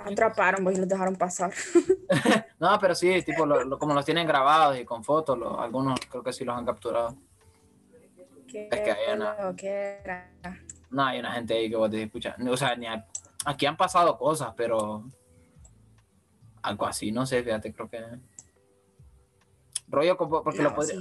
[0.04, 1.52] Atraparon, pues, y los dejaron pasar.
[2.60, 3.46] no, pero sí, tipo,
[3.80, 7.16] como los tienen grabados y con fotos, algunos creo que sí los han capturado.
[8.48, 10.32] ¿Qué es que hay ¿Qué era?
[10.90, 12.36] No, hay una gente ahí que vos te escuchas.
[12.40, 12.88] O sea, ni
[13.46, 15.04] aquí han pasado cosas, pero
[16.62, 18.04] algo así, no sé, fíjate, creo que
[19.90, 21.00] rollo porque lo, podría,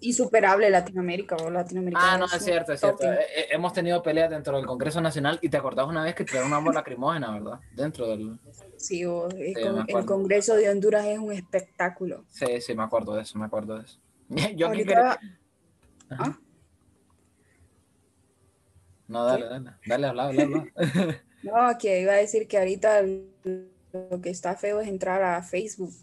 [0.00, 3.04] insuperable Latinoamérica o Latinoamérica ah no es cierto es cierto.
[3.04, 6.24] eh, eh, hemos tenido peleas dentro del Congreso Nacional y te acordás una vez que
[6.24, 8.36] tiraron una bomba lacrimógena verdad dentro del
[8.76, 12.24] sí, el, Congreso de Honduras es un espectáculo.
[12.28, 14.00] Sí sí me acuerdo de eso me acuerdo de eso.
[14.56, 15.20] Yo Ahorita...
[16.10, 16.38] ¿Ah?
[19.08, 20.66] No, dale, dale, dale, habla, habla, habla.
[21.42, 25.94] No, que iba a decir que ahorita lo que está feo es entrar a Facebook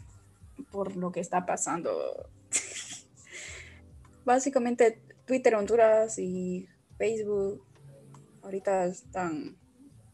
[0.71, 2.29] por lo que está pasando.
[4.25, 7.61] Básicamente Twitter, Honduras y Facebook
[8.43, 9.57] ahorita están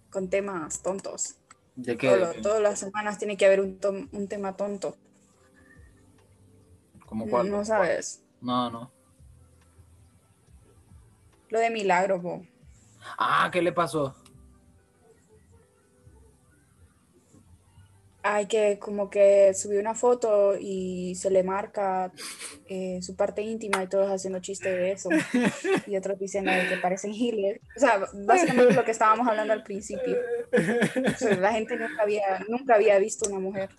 [0.10, 1.38] con temas tontos.
[1.76, 2.10] ¿De qué?
[2.42, 3.80] todas las semanas tiene que haber un,
[4.12, 4.98] un tema tonto.
[7.06, 7.50] ¿Cómo cuál?
[7.50, 8.24] No, sabes.
[8.42, 8.92] No, no.
[11.50, 12.46] Lo de Milagro, bo.
[13.18, 14.16] Ah, ¿qué le pasó?
[18.24, 22.12] Hay que como que subió una foto y se le marca
[22.68, 25.10] eh, su parte íntima y todos haciendo chiste de eso.
[25.88, 27.60] Y otros diciendo que parecen giles.
[27.76, 30.16] O sea, básicamente lo que estábamos hablando al principio.
[31.40, 33.70] la gente nunca había, nunca había visto una mujer.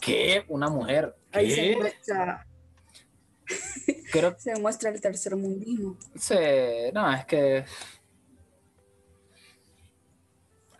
[0.00, 0.44] ¿Qué?
[0.48, 1.14] ¿Una mujer?
[1.30, 1.38] ¿Qué?
[1.38, 2.46] Ahí se muestra,
[4.38, 5.96] se muestra el tercer mundismo.
[6.16, 6.34] Sí,
[6.92, 7.64] no, es que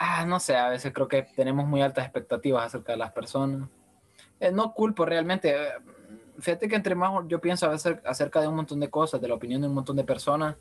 [0.06, 3.70] Ah, no sé, a veces creo que tenemos muy altas expectativas acerca de las personas.
[4.38, 5.56] Eh, no culpo realmente.
[6.38, 9.62] Fíjate que entre más yo pienso acerca de un montón de cosas, de la opinión
[9.62, 10.56] de un montón de personas,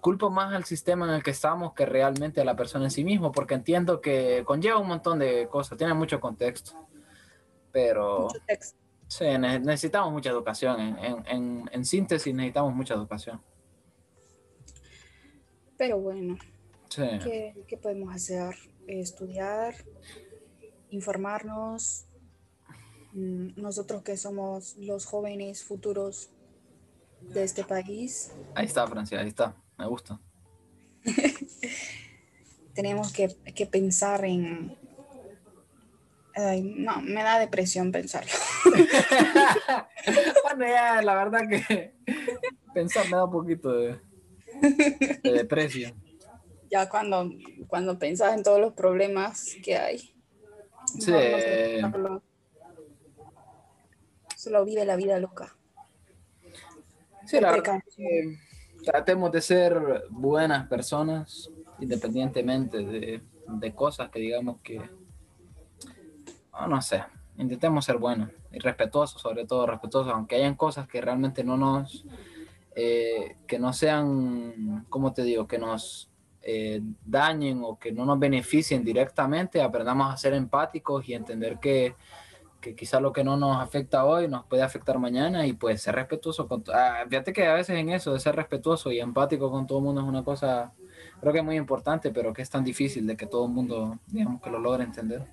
[0.00, 3.04] culpo más al sistema en el que estamos que realmente a la persona en sí
[3.04, 6.72] mismo, porque entiendo que conlleva un montón de cosas, tiene mucho contexto.
[7.72, 8.28] Pero
[9.08, 10.80] sí, necesitamos mucha educación.
[10.80, 13.42] En, en, en, síntesis, necesitamos mucha educación.
[15.76, 16.38] Pero bueno,
[16.88, 18.69] ¿qué, ¿qué podemos hacer?
[18.86, 19.74] Estudiar,
[20.90, 22.06] informarnos,
[23.12, 26.30] mm, nosotros que somos los jóvenes futuros
[27.20, 28.32] de este país.
[28.54, 30.20] Ahí está, Francia, ahí está, me gusta.
[32.74, 34.76] Tenemos que, que, pensar en...
[36.36, 38.30] no, me da depresión pensarlo.
[40.44, 41.94] bueno, ya, la verdad que
[42.74, 44.00] pensar me da un poquito de,
[45.22, 46.09] de depresión.
[46.70, 47.30] Ya cuando,
[47.66, 50.14] cuando pensás en todos los problemas que hay.
[50.98, 51.12] Sí.
[54.36, 55.56] Solo vive la vida loca.
[57.26, 57.80] Sí, la verdad
[58.84, 61.50] tratemos de ser buenas personas,
[61.80, 64.80] independientemente de, de cosas que digamos que,
[66.68, 67.02] no sé,
[67.36, 72.04] intentemos ser buenos y respetuosos, sobre todo respetuosos, aunque hayan cosas que realmente no nos,
[72.74, 75.46] eh, que no sean, ¿cómo te digo?
[75.46, 76.09] Que nos
[76.42, 81.94] eh, dañen o que no nos beneficien directamente, aprendamos a ser empáticos y entender que,
[82.60, 85.94] que quizá lo que no nos afecta hoy nos puede afectar mañana y pues ser
[85.94, 89.66] respetuoso con ah, fíjate que a veces en eso de ser respetuoso y empático con
[89.66, 90.72] todo el mundo es una cosa
[91.20, 93.98] creo que es muy importante pero que es tan difícil de que todo el mundo
[94.06, 95.26] digamos que lo logre entender.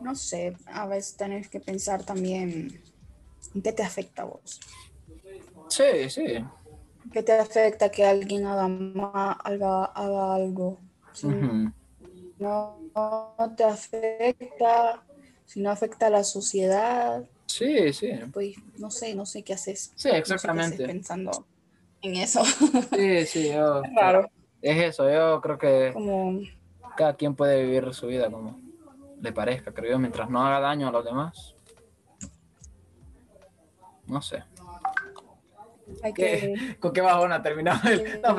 [0.00, 2.80] No sé a veces tenés que pensar también
[3.54, 4.60] en qué te afecta a vos.
[5.68, 6.44] Sí sí
[7.12, 10.78] ¿Qué te afecta que alguien haga, haga, algo?
[11.12, 11.26] Si
[12.38, 12.78] no,
[13.56, 15.02] te afecta,
[15.44, 17.24] si no afecta a la sociedad.
[17.46, 18.10] Sí, sí.
[18.32, 19.92] Pues no sé, no sé qué haces.
[19.94, 20.86] Sí, exactamente.
[20.86, 21.46] pensando
[22.02, 22.44] en eso.
[22.44, 23.82] Sí, sí, yo.
[23.84, 24.30] Es raro.
[24.62, 26.40] Es eso, yo creo que como...
[26.96, 28.58] cada quien puede vivir su vida como
[29.20, 31.54] le parezca, creo yo, mientras no haga daño a los demás.
[34.06, 34.44] No sé.
[36.80, 38.20] ¿Con qué bajona terminamos el...
[38.22, 38.36] No,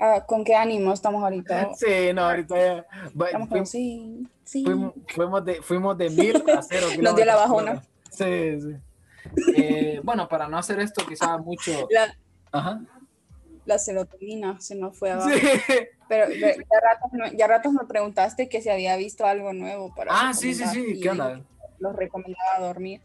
[0.00, 1.70] ah, ¿Con qué ánimo estamos ahorita?
[1.76, 2.86] Sí, no, ahorita ya.
[3.26, 4.64] Estamos sí, sí.
[5.08, 6.86] Fuimos, de, fuimos de mil a cero.
[7.00, 7.82] Nos dio la bajona.
[8.10, 8.76] Sí, sí.
[9.56, 11.88] Eh, bueno, para no hacer esto quizás mucho...
[11.90, 12.14] La,
[12.52, 12.80] Ajá.
[13.64, 15.30] la serotonina se nos fue abajo.
[15.30, 15.40] Sí.
[16.08, 20.12] Pero ya ratos, me preguntaste que si había visto algo nuevo para...
[20.12, 21.00] Ah, sí, sí, sí.
[21.00, 21.40] ¿Qué onda?
[21.78, 23.00] Los recomendaba dormir.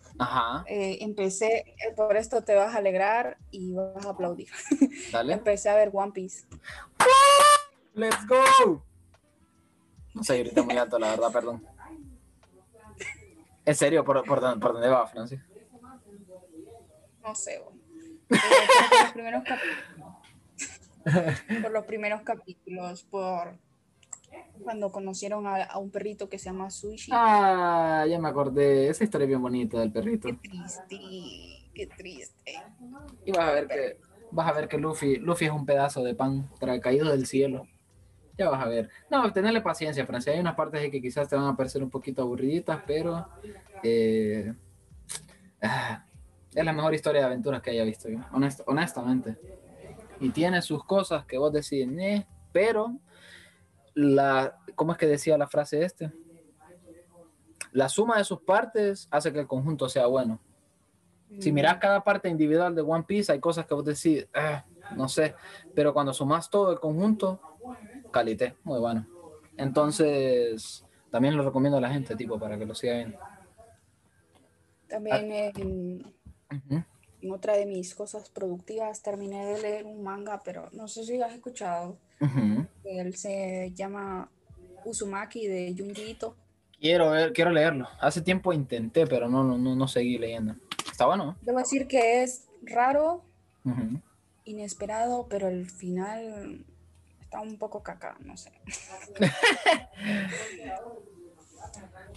[0.68, 4.48] Eh, empecé, eh, por esto te vas a alegrar y vas a aplaudir.
[5.12, 5.34] Dale.
[5.34, 6.46] empecé a ver One Piece.
[7.94, 8.84] ¡Let's go!
[10.14, 11.66] No sé, ahorita muy alto, la verdad, perdón.
[13.66, 14.04] ¿En serio?
[14.04, 15.40] ¿Por, por, por dónde va, Francis?
[17.22, 17.62] No sé, eh,
[18.30, 20.10] por los primeros capítulos.
[21.62, 23.58] por los primeros capítulos, por
[24.64, 27.12] cuando conocieron a, un perrito que se llama Sushi.
[27.14, 28.90] Ah, ya me acordé.
[28.90, 30.28] Esa historia es bien bonita del perrito.
[30.28, 30.98] Qué triste,
[31.74, 32.54] qué triste.
[33.26, 33.98] Y vas a ver que,
[34.32, 36.50] vas a ver que Luffy, Luffy es un pedazo de pan
[36.82, 37.68] caído del cielo.
[38.38, 38.90] Ya vas a ver.
[39.10, 40.32] No, tenerle paciencia, Francia.
[40.32, 43.28] Hay unas partes de que quizás te van a parecer un poquito aburriditas, pero
[43.84, 44.54] eh,
[45.62, 46.06] ah,
[46.54, 48.20] es la mejor historia de aventuras que haya visto yo,
[48.66, 49.38] honestamente.
[50.22, 52.96] Y tiene sus cosas que vos decís, eh, pero
[54.00, 56.12] la, ¿cómo es que decía la frase este?
[57.72, 60.39] La suma de sus partes hace que el conjunto sea bueno.
[61.39, 65.08] Si miras cada parte individual de One Piece, hay cosas que vos decís, ah, no
[65.08, 65.36] sé,
[65.76, 67.39] pero cuando sumas todo el conjunto,
[68.12, 69.06] calité, muy bueno.
[69.56, 73.20] Entonces, también lo recomiendo a la gente, tipo, para que lo siga viendo.
[74.88, 76.86] También en,
[77.30, 81.34] otra de mis cosas productivas terminé de leer un manga, pero no sé si has
[81.34, 81.98] escuchado.
[82.84, 84.30] Él se llama
[84.86, 86.36] Uzumaki de Junjiito.
[86.80, 87.88] Quiero ver, quiero leerlo.
[88.00, 90.56] Hace tiempo intenté, pero no, no, no, seguí leyendo.
[90.90, 91.36] Está bueno.
[91.42, 93.24] Debo decir que es raro,
[94.46, 96.66] inesperado, pero el final
[97.22, 98.52] está un poco caca, no sé.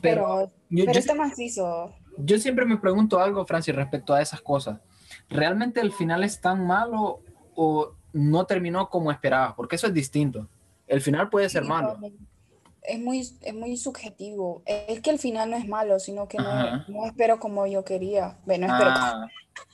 [0.01, 1.95] pero, pero, está macizo.
[2.19, 4.79] Yo siempre me pregunto algo, Francis, respecto a esas cosas.
[5.33, 7.21] ¿Realmente el final es tan malo
[7.55, 10.49] o no terminó como esperaba, porque eso es distinto.
[10.87, 11.99] El final puede ser malo.
[12.83, 14.63] Es muy, es muy subjetivo.
[14.67, 18.37] Es que el final no es malo, sino que no, espero como yo quería.
[18.45, 19.29] Bueno, espero, ah.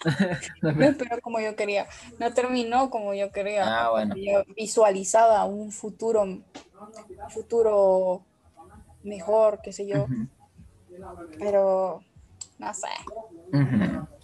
[0.62, 1.86] no espero como yo quería.
[2.18, 3.64] No terminó como yo quería.
[3.64, 4.14] Ah, bueno.
[4.16, 6.42] Yo visualizaba un futuro
[7.30, 8.22] futuro
[9.02, 10.06] mejor, qué sé yo.
[11.38, 12.02] Pero
[12.58, 12.88] no sé.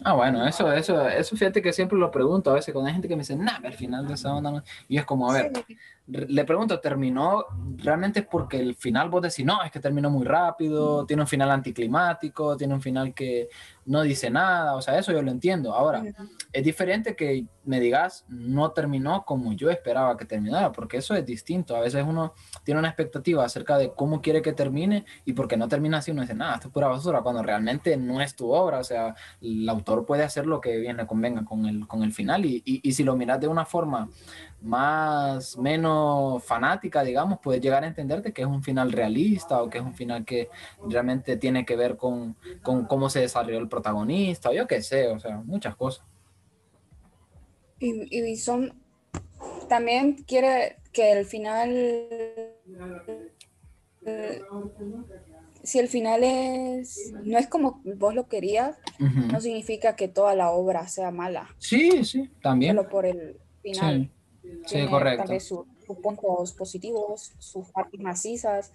[0.04, 3.08] Ah, bueno, eso, eso, eso fíjate que siempre lo pregunto a veces cuando hay gente
[3.08, 5.52] que me dice, nah, al final de esa onda, y es como, a ver,
[6.06, 7.44] le pregunto, ¿terminó
[7.76, 11.28] realmente es porque el final vos decís, no, es que terminó muy rápido, tiene un
[11.28, 13.48] final anticlimático, tiene un final que
[13.86, 15.74] no dice nada, o sea, eso yo lo entiendo.
[15.74, 16.02] Ahora,
[16.52, 21.24] es diferente que me digas, no terminó como yo esperaba que terminara, porque eso es
[21.24, 21.76] distinto.
[21.76, 25.68] A veces uno tiene una expectativa acerca de cómo quiere que termine y porque no
[25.68, 28.78] termina así, uno dice, nada, esto es pura basura, cuando realmente no es tu obra,
[28.78, 32.12] o sea, el autor puede hacer lo que bien le convenga con el, con el
[32.12, 34.08] final y, y, y si lo miras de una forma
[34.64, 39.78] más, menos fanática, digamos, puedes llegar a entenderte que es un final realista o que
[39.78, 40.48] es un final que
[40.88, 45.18] realmente tiene que ver con, con cómo se desarrolló el protagonista, yo qué sé, o
[45.18, 46.06] sea, muchas cosas.
[47.78, 48.72] Y, y son,
[49.68, 51.60] también quiere que el final,
[55.62, 59.32] si el final es, no es como vos lo querías, uh -huh.
[59.32, 61.48] no significa que toda la obra sea mala.
[61.58, 62.76] Sí, sí, también.
[62.76, 64.10] Solo por el final.
[64.42, 64.50] Sí.
[64.66, 65.24] Sí, correcto.
[65.26, 68.72] Tal sus, sus puntos positivos, sus partes macizas.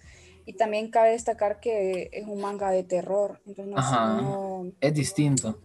[0.50, 3.38] Y también cabe destacar que es un manga de terror.
[3.46, 4.20] Entonces no, Ajá.
[4.20, 5.60] no- Es distinto.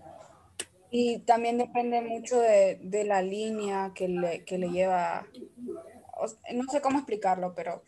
[0.92, 5.26] y también depende mucho de, de la línea que le, que le lleva.
[6.18, 7.82] o s- no sé cómo explicarlo, pero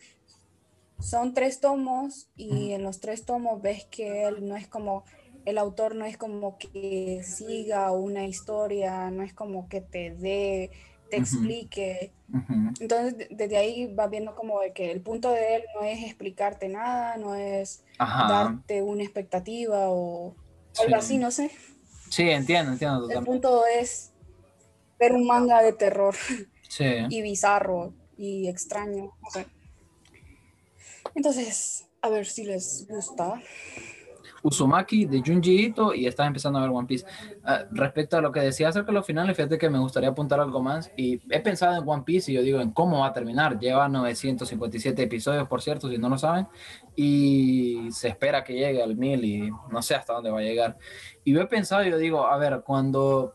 [1.00, 5.04] son tres tomos y en los tres tomos ves que él no es como,
[5.46, 10.72] el autor no es como que siga una historia, no es como que te dé,
[11.10, 12.12] te explique.
[12.80, 16.04] Entonces, de- desde ahí vas viendo como de que el punto de él no es
[16.04, 18.28] explicarte nada, no es Ajá.
[18.32, 20.36] darte una expectativa o
[20.80, 20.94] algo Sí.
[20.94, 21.52] así, no sé.
[22.10, 23.26] Sí, entiendo, entiendo El totalmente.
[23.32, 24.12] punto es
[25.00, 26.16] ver un manga de terror
[26.68, 26.84] Sí.
[27.10, 29.46] y bizarro y extraño, no sé.
[31.16, 33.42] Entonces, a ver si les gusta.
[34.44, 37.06] Uzumaki de Junji Ito y estás empezando a ver One Piece.
[37.44, 40.40] Ah, respecto a lo que decía acerca de los finales, fíjate que me gustaría apuntar
[40.40, 43.14] algo más y he pensado en One Piece y yo digo en cómo va a
[43.14, 43.60] terminar.
[43.60, 46.48] Lleva 957 episodios, por cierto, si no lo saben,
[46.96, 50.78] y se espera que llegue al 1000 y no sé hasta dónde va a llegar.
[51.24, 53.34] Y yo he pensado, yo digo, a ver, cuando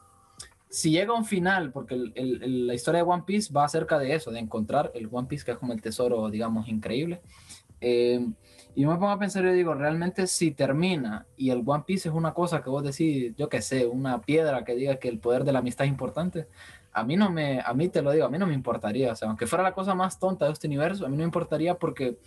[0.72, 4.38] si llega un final, porque la historia de One Piece va acerca de eso, de
[4.38, 7.20] encontrar el One Piece, que es como el tesoro, digamos, increíble.
[7.78, 8.26] Eh,
[8.74, 12.08] y yo me pongo a pensar, yo digo, realmente si termina y el One Piece
[12.08, 15.18] es una cosa que vos decís, yo qué sé, una piedra que diga que el
[15.18, 16.48] poder de la amistad es importante,
[16.92, 19.16] a mí no me, a mí te lo digo, a mí no me importaría, o
[19.16, 21.74] sea, aunque fuera la cosa más tonta de este universo, a mí no me importaría
[21.74, 22.18] porque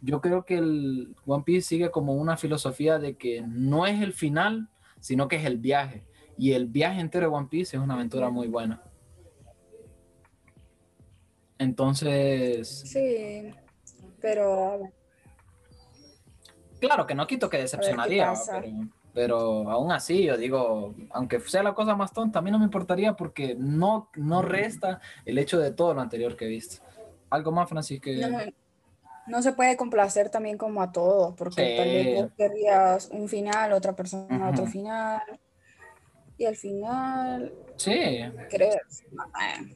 [0.00, 4.12] yo creo que el One Piece sigue como una filosofía de que no es el
[4.12, 4.68] final,
[5.00, 6.04] sino que es el viaje.
[6.36, 8.82] Y el viaje entero de One Piece es una aventura muy buena.
[11.58, 13.50] Entonces, Sí,
[14.20, 14.92] pero
[16.80, 18.72] Claro, que no quito que decepcionaría, pero,
[19.14, 22.64] pero aún así, yo digo, aunque sea la cosa más tonta, a mí no me
[22.66, 26.82] importaría porque no, no resta el hecho de todo lo anterior que he visto.
[27.30, 28.16] Algo más, Francis, que...
[28.16, 28.38] no,
[29.26, 31.76] no se puede complacer también como a todos, porque Sí.
[31.76, 35.20] tal vez vos querrías un final, otra persona otro final,
[36.38, 38.76] y al final, Sí, crees,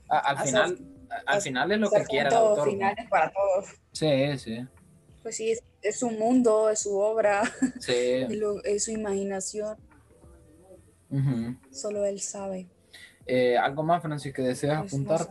[0.09, 0.79] a- al final,
[1.27, 2.71] al final es lo que quiere el autor.
[2.71, 3.67] finales para todos.
[3.93, 4.67] Sí, sí,
[5.23, 7.43] Pues sí, es, su mundo, es su obra,
[7.77, 8.27] es, sí.
[8.37, 9.77] lo- es su imaginación,
[11.71, 12.67] solo él sabe.
[13.27, 15.29] Eh, ¿Algo más, Francis, que deseas Pues, apuntar?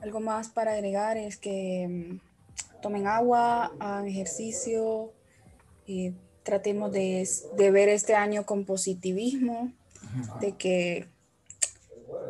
[0.00, 5.12] Algo más para agregar es que mm, tomen agua, hagan ejercicio,
[5.86, 6.12] y
[6.42, 9.72] tratemos de, de ver este año con positivismo,
[10.40, 11.06] de que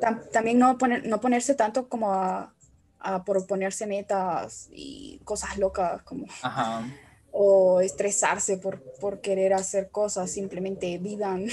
[0.01, 2.55] tam- también no, poner, no ponerse tanto como a,
[3.03, 6.87] a proponerse metas y cosas locas como Ajá.
[7.31, 11.47] o estresarse por, por querer hacer cosas, simplemente vivan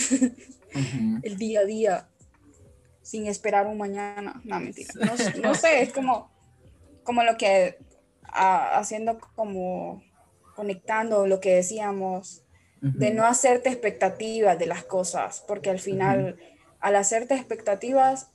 [1.23, 2.09] el día a día
[3.09, 4.39] sin esperar un mañana.
[4.43, 4.93] No, mentira.
[5.41, 6.29] No, sé, es como,
[7.03, 7.79] como lo que,
[8.23, 10.03] ah, haciendo como,
[10.55, 12.43] conectando lo que decíamos,
[12.81, 16.37] de no hacerte expectativas de las cosas, porque al final,
[16.79, 18.29] al hacerte expectativas,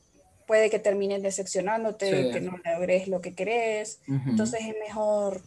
[0.46, 2.30] puede que termines decepcionándote, Sí.
[2.32, 4.00] que no logres lo que querés.
[4.08, 4.30] Ujú.
[4.30, 5.40] Entonces es mejor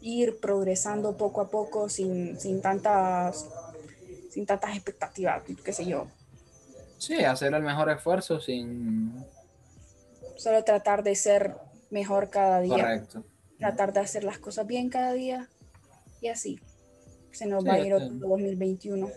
[0.00, 3.46] ir progresando poco a poco sin, sin tantas
[4.30, 6.06] sin tantas expectativas, qué sé yo.
[6.98, 9.12] Sí, hacer el mejor esfuerzo sin...
[10.36, 11.54] Solo tratar de ser
[11.90, 13.24] mejor cada día, Correcto.
[13.58, 15.48] tratar de hacer las cosas bien cada día
[16.20, 16.60] y así.
[17.30, 19.08] Se nos Sí, va a ir otro 2021.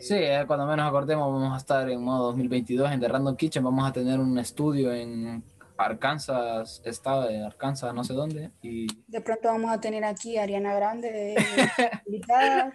[0.00, 3.88] Sí, cuando menos acordemos vamos a estar en modo 2022 en The Random Kitchen, vamos
[3.88, 5.42] a tener un estudio en
[5.76, 8.50] Arkansas, estado de Arkansas, no sé dónde.
[8.62, 8.86] Y...
[9.06, 11.36] De pronto vamos a tener aquí a Ariana Grande
[12.06, 12.72] invitada.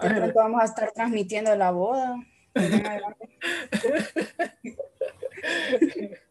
[0.00, 2.16] De pronto vamos a estar transmitiendo la boda.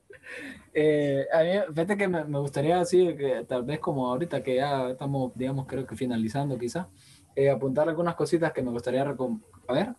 [0.73, 4.89] Eh, a mí, fíjate que me, gustaría decir que tal vez como ahorita que ya
[4.89, 6.87] estamos, digamos, creo que finalizando quizás,
[7.35, 9.95] eh, apuntar algunas cositas que me gustaría, a ver,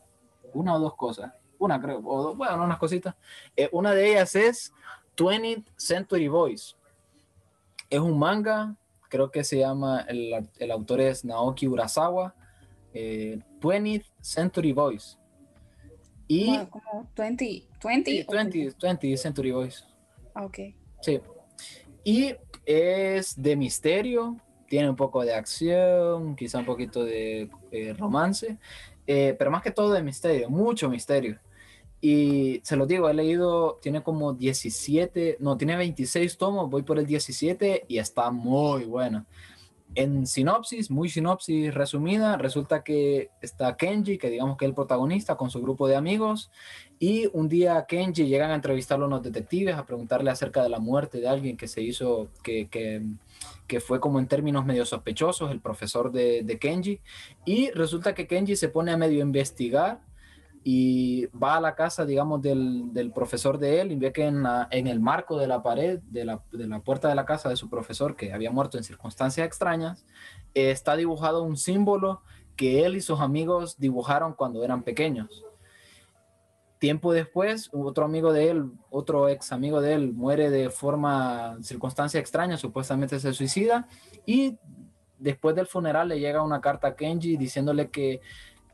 [0.55, 3.14] una o dos cosas, una creo, o dos, bueno, unas cositas.
[3.57, 4.73] Eh, una de ellas es
[5.16, 6.77] 20th Century Boys.
[7.91, 8.75] Es un manga,
[9.09, 12.35] creo que se llama, el, el autor es Naoki Urasawa,
[12.95, 15.18] 20th Century Boys.
[16.29, 16.59] Y...
[16.66, 19.91] Como 20, 20, 20, 20 Century Boys.
[20.35, 20.59] Ah, ok.
[21.01, 21.20] Sí.
[22.05, 24.37] Y es de misterio,
[24.68, 28.57] tiene un poco de acción, quizá un poquito de eh, romance,
[29.07, 31.39] eh, pero más que todo de misterio, mucho misterio.
[32.01, 36.99] Y se lo digo, he leído, tiene como 17, no, tiene 26 tomos, voy por
[36.99, 39.24] el 17 y está muy bueno.
[39.95, 45.36] En sinopsis, muy sinopsis resumida, resulta que está Kenji, que digamos que es el protagonista,
[45.36, 46.51] con su grupo de amigos,
[46.99, 50.78] y un día Kenji llegan a entrevistarlo a unos detectives, a preguntarle acerca de la
[50.78, 53.03] muerte de alguien que se hizo, que, que,
[53.66, 57.01] que fue como en términos medio sospechosos, el profesor de, de Kenji,
[57.45, 60.01] y resulta que Kenji se pone a medio investigar
[60.65, 64.45] y va a la casa, digamos, del, del, profesor de él y ve que en,
[64.71, 67.57] en el marco de la pared, de la, de la, puerta de la casa de
[67.57, 70.07] su profesor, que había muerto en circunstancias extrañas,
[70.55, 72.23] está dibujado un símbolo
[72.57, 75.45] que él y sus amigos dibujaron cuando eran pequeños.
[76.79, 82.21] Tiempo después, otro amigo de él, otro ex amigo de él, muere de forma, circunstancia
[82.21, 83.89] extraña, supuestamente se suicida,
[84.27, 84.59] y
[85.19, 88.21] después del funeral le llega una carta a Kenji diciéndole que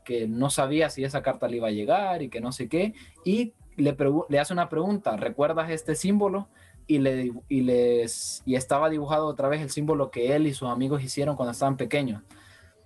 [0.09, 2.95] que no sabía si esa carta le iba a llegar y que no sé qué,
[3.23, 3.95] y le,
[4.27, 6.47] le hace una pregunta, ¿recuerdas este símbolo?
[6.87, 10.67] Y, le, y, les, y estaba dibujado otra vez el símbolo que él y sus
[10.67, 12.23] amigos hicieron cuando estaban pequeños.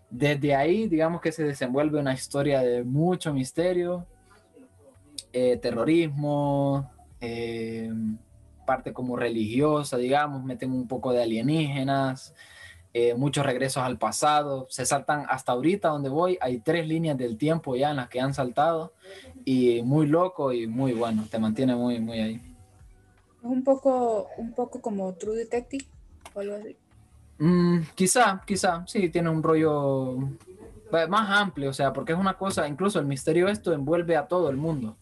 [0.10, 4.06] Desde ahí, digamos que se desenvuelve una historia de mucho misterio,
[5.32, 7.90] eh, terrorismo, eh,
[8.66, 12.34] parte como religiosa, digamos, meten un poco de alienígenas,
[12.94, 17.38] eh, muchos regresos al pasado, se saltan hasta ahorita donde voy, hay tres líneas del
[17.38, 18.94] tiempo ya en las que han saltado
[19.46, 22.36] y muy loco y muy bueno, te mantiene muy, muy ahí.
[22.36, 25.86] Es un poco, un poco como True Detective
[26.34, 26.78] o algo así.
[27.40, 30.18] Mm, quizá, quizá, sí, tiene un rollo
[31.10, 34.50] más amplio, o sea, porque es una cosa, incluso el misterio esto envuelve a todo
[34.50, 34.96] el mundo.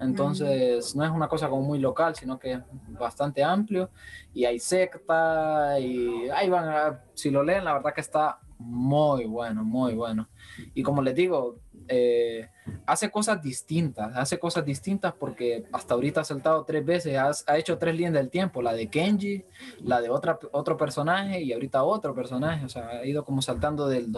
[0.00, 2.60] Entonces, no es una cosa como muy local, sino que es
[2.98, 3.90] bastante amplio.
[4.32, 9.24] Y hay secta, y ahí van a, si lo leen, la verdad que está muy
[9.26, 10.28] bueno, muy bueno.
[10.74, 12.48] Y como les digo, eh,
[12.86, 17.78] hace cosas distintas, hace cosas distintas porque hasta ahorita ha saltado tres veces, ha, hecho
[17.78, 19.44] tres líneas del tiempo, la de Kenji,
[19.80, 23.88] la de otra, otro personaje y ahorita otro personaje, o sea, ha ido como saltando
[23.88, 24.12] del,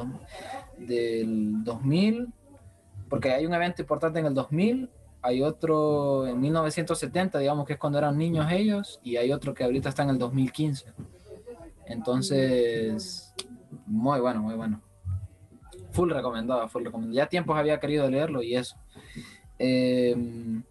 [0.78, 2.28] del 2000,
[3.08, 4.90] porque hay un evento importante en el 2000
[5.22, 9.64] hay otro en 1970, digamos que es cuando eran niños ellos, y hay otro que
[9.64, 10.92] ahorita está en el 2015.
[11.86, 13.34] Entonces,
[13.86, 14.80] muy bueno, muy bueno.
[15.92, 17.16] Full recomendado, full recomendado.
[17.16, 18.76] Ya tiempos había querido leerlo y eso.
[19.58, 20.16] Eh,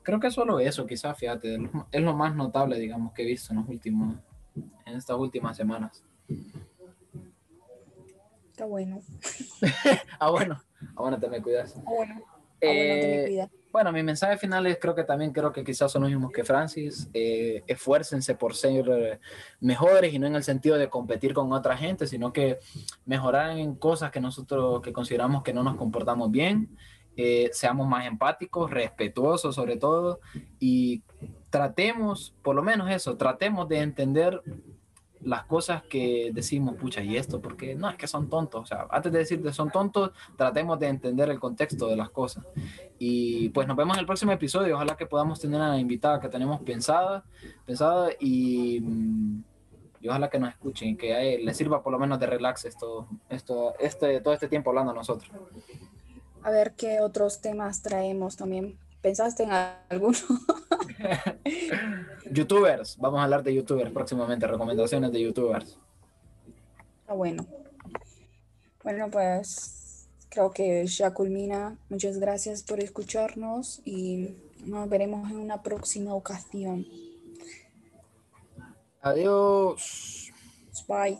[0.01, 1.59] creo que solo eso, quizás, fíjate,
[1.91, 4.15] es lo más notable, digamos, que he visto en los últimos,
[4.85, 6.03] en estas últimas semanas.
[8.49, 9.01] Está bueno.
[10.19, 10.61] ah, bueno.
[10.95, 11.75] Ah, bueno, te me cuidas.
[11.77, 12.15] Ah, bueno.
[12.25, 13.49] Ah, bueno, te me eh, cuidas.
[13.71, 16.43] Bueno, mi mensaje final es creo que también creo que quizás son los mismos que
[16.43, 17.07] Francis.
[17.13, 19.19] Eh, esfuércense por ser eh,
[19.59, 22.57] mejores y no en el sentido de competir con otra gente, sino que
[23.05, 26.75] mejorar en cosas que nosotros que consideramos que no nos comportamos bien.
[27.15, 30.19] Eh, seamos más empáticos, respetuosos sobre todo
[30.59, 31.03] y
[31.49, 34.41] tratemos, por lo menos eso, tratemos de entender
[35.21, 38.87] las cosas que decimos, pucha, y esto, porque no es que son tontos, o sea,
[38.89, 42.45] antes de decir que son tontos, tratemos de entender el contexto de las cosas.
[42.97, 46.19] Y pues nos vemos en el próximo episodio, ojalá que podamos tener a la invitada
[46.19, 47.25] que tenemos pensada,
[47.65, 48.81] pensada y,
[50.01, 53.73] y ojalá que nos escuchen, que les sirva por lo menos de relax esto, esto,
[53.79, 55.29] este, todo este tiempo hablando a nosotros.
[56.43, 58.77] A ver qué otros temas traemos también.
[59.01, 60.17] ¿Pensaste en alguno?
[62.31, 65.77] youtubers, vamos a hablar de youtubers próximamente, recomendaciones de youtubers.
[67.07, 67.45] Ah, bueno.
[68.83, 71.77] Bueno, pues creo que ya culmina.
[71.89, 74.35] Muchas gracias por escucharnos y
[74.65, 76.85] nos veremos en una próxima ocasión.
[79.01, 80.31] Adiós.
[80.87, 81.17] Bye.